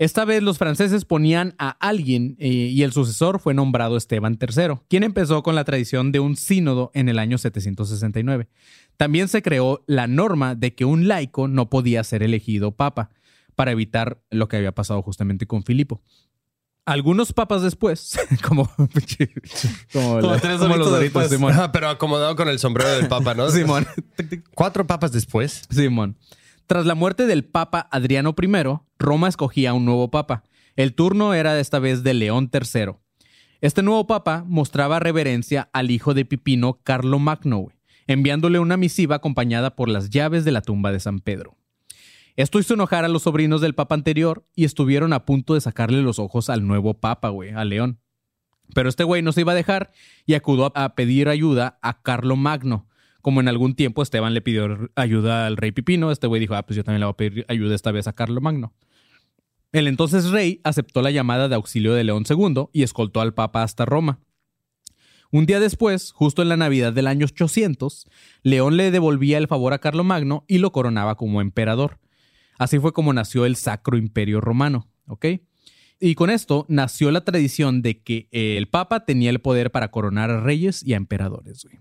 [0.00, 4.76] Esta vez los franceses ponían a alguien eh, y el sucesor fue nombrado Esteban III,
[4.88, 8.48] quien empezó con la tradición de un sínodo en el año 769.
[8.96, 13.10] También se creó la norma de que un laico no podía ser elegido papa,
[13.54, 16.00] para evitar lo que había pasado justamente con Filipo.
[16.86, 18.88] Algunos papas después, como, como,
[19.92, 21.28] Como la- tres como los doritos.
[21.28, 21.52] Simón.
[21.54, 23.50] Ah, pero acomodado con el sombrero del papa, ¿no?
[23.50, 23.86] Simón.
[24.54, 25.62] Cuatro papas después.
[25.68, 26.16] Simón.
[26.70, 30.44] Tras la muerte del Papa Adriano I, Roma escogía un nuevo papa.
[30.76, 32.92] El turno era esta vez de León III.
[33.60, 37.66] Este nuevo papa mostraba reverencia al hijo de Pipino, Carlo Magno,
[38.06, 41.56] enviándole una misiva acompañada por las llaves de la tumba de San Pedro.
[42.36, 46.02] Esto hizo enojar a los sobrinos del papa anterior y estuvieron a punto de sacarle
[46.02, 47.98] los ojos al nuevo papa, güey, a León.
[48.76, 49.90] Pero este güey no se iba a dejar
[50.24, 52.86] y acudió a pedir ayuda a Carlo Magno.
[53.22, 56.64] Como en algún tiempo Esteban le pidió ayuda al rey Pipino, este güey dijo, ah,
[56.64, 58.72] pues yo también le voy a pedir ayuda esta vez a Carlo Magno.
[59.72, 63.62] El entonces rey aceptó la llamada de auxilio de León II y escoltó al papa
[63.62, 64.20] hasta Roma.
[65.32, 68.08] Un día después, justo en la Navidad del año 800,
[68.42, 72.00] León le devolvía el favor a Carlo Magno y lo coronaba como emperador.
[72.58, 75.26] Así fue como nació el Sacro Imperio Romano, ¿ok?
[76.00, 80.30] Y con esto nació la tradición de que el Papa tenía el poder para coronar
[80.30, 81.78] a reyes y a emperadores, güey.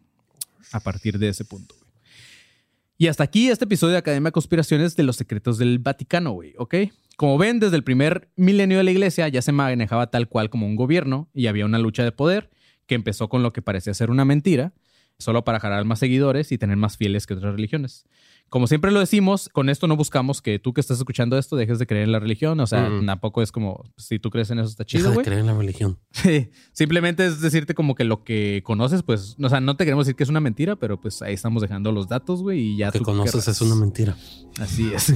[0.72, 1.76] A partir de ese punto.
[2.98, 6.54] Y hasta aquí este episodio de Academia de Conspiraciones de los Secretos del Vaticano, güey,
[6.58, 6.76] ¿ok?
[7.16, 10.66] Como ven, desde el primer milenio de la iglesia ya se manejaba tal cual como
[10.66, 12.50] un gobierno y había una lucha de poder
[12.88, 14.74] que empezó con lo que parecía ser una mentira,
[15.18, 18.06] solo para jalar más seguidores y tener más fieles que otras religiones.
[18.50, 21.78] Como siempre lo decimos, con esto no buscamos que tú que estás escuchando esto dejes
[21.80, 22.60] de creer en la religión.
[22.60, 23.06] O sea, Mm.
[23.06, 25.26] tampoco es como si tú crees en eso está Deja chido, de güey.
[25.26, 26.00] creer en la religión.
[26.12, 30.06] Sí, Simplemente es decirte como que lo que conoces, pues, o sea, no te queremos
[30.08, 32.92] decir que es una mentira, pero pues ahí estamos dejando los datos, güey, y ya
[32.92, 33.48] que tú conoces querrás.
[33.50, 34.16] es una mentira.
[34.60, 35.14] Así es.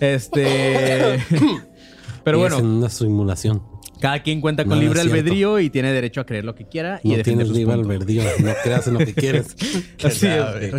[0.00, 1.18] Este.
[2.24, 3.62] Pero Y bueno, Es en una simulación.
[4.00, 7.10] Cada quien cuenta con libre albedrío y tiene derecho a creer lo que quiera y
[7.10, 7.92] No defender tienes sus libre puntos.
[7.92, 8.22] albedrío.
[8.40, 9.56] No creas en lo que quieres.
[10.04, 10.72] Así es.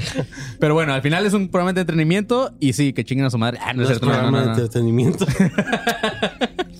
[0.59, 3.37] Pero bueno, al final es un programa de entretenimiento y sí, que chinguen a su
[3.37, 3.59] madre.
[3.61, 5.25] Ah, no, No es cierto, programa de entretenimiento.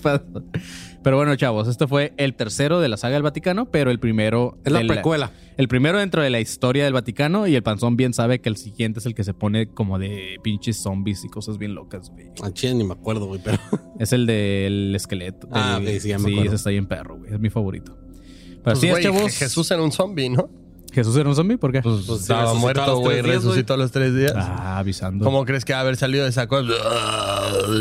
[1.02, 4.56] Pero bueno, chavos, este fue el tercero de la saga del Vaticano, pero el primero.
[4.64, 5.32] Es la precuela.
[5.56, 8.56] El primero dentro de la historia del Vaticano y el panzón bien sabe que el
[8.56, 12.28] siguiente es el que se pone como de pinches zombies y cosas bien locas, güey.
[12.42, 13.58] A chile ni me acuerdo, güey, pero.
[13.98, 15.48] Es el del esqueleto.
[15.52, 16.46] Ah, ok, sí, ya me Sí, acuerdo.
[16.48, 17.32] ese está bien perro, güey.
[17.34, 17.96] Es mi favorito.
[18.00, 19.32] Pero Pues, así es, chavos.
[19.36, 20.48] Jesús era un zombie, ¿no?
[20.92, 21.56] ¿Jesús era un zombie?
[21.56, 21.80] ¿Por qué?
[21.82, 23.22] Pues, Pues, sí, estaba muerto, güey.
[23.22, 24.32] Resucitó a los tres días.
[24.36, 25.24] ah, avisando.
[25.24, 26.72] ¿Cómo crees que va a haber salido de esa cosa?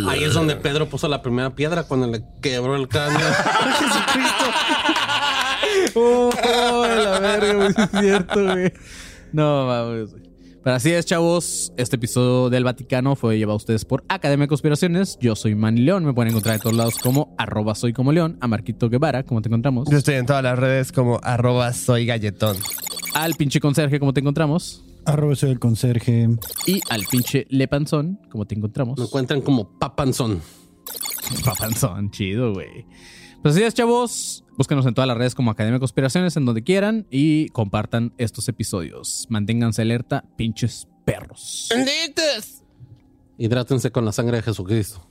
[0.08, 3.20] Ahí es donde Pedro puso la primera piedra cuando le quebró el cráneo.
[5.96, 6.30] Oh,
[6.86, 8.72] la verga, Es cierto, güey.
[9.34, 10.24] No, vamos, güey.
[10.64, 11.74] Pero así es, chavos.
[11.76, 15.18] Este episodio del Vaticano fue llevado a ustedes por Academia de Conspiraciones.
[15.20, 16.06] Yo soy Manny León.
[16.06, 18.38] Me pueden encontrar en todos lados como arroba soy como León.
[18.42, 19.90] A Marquito Guevara, ¿cómo te encontramos?
[19.90, 22.58] Yo estoy en todas las redes como arroba soy galletón.
[23.16, 24.86] Al pinche conserje, ¿cómo te encontramos?
[25.04, 26.30] Arroba soy el conserje.
[26.68, 29.00] Y al pinche Lepanzón, ¿cómo te encontramos?
[29.00, 30.42] Me encuentran como papanzón.
[31.44, 32.86] Papanzón, chido, güey.
[33.42, 34.44] Pues así es, chavos.
[34.62, 38.48] Búsquenos en todas las redes como Academia de Conspiraciones, en donde quieran, y compartan estos
[38.48, 39.26] episodios.
[39.28, 41.68] Manténganse alerta, pinches perros.
[43.40, 45.11] Hidrátense con la sangre de Jesucristo.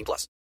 [0.01, 0.27] 18 plus.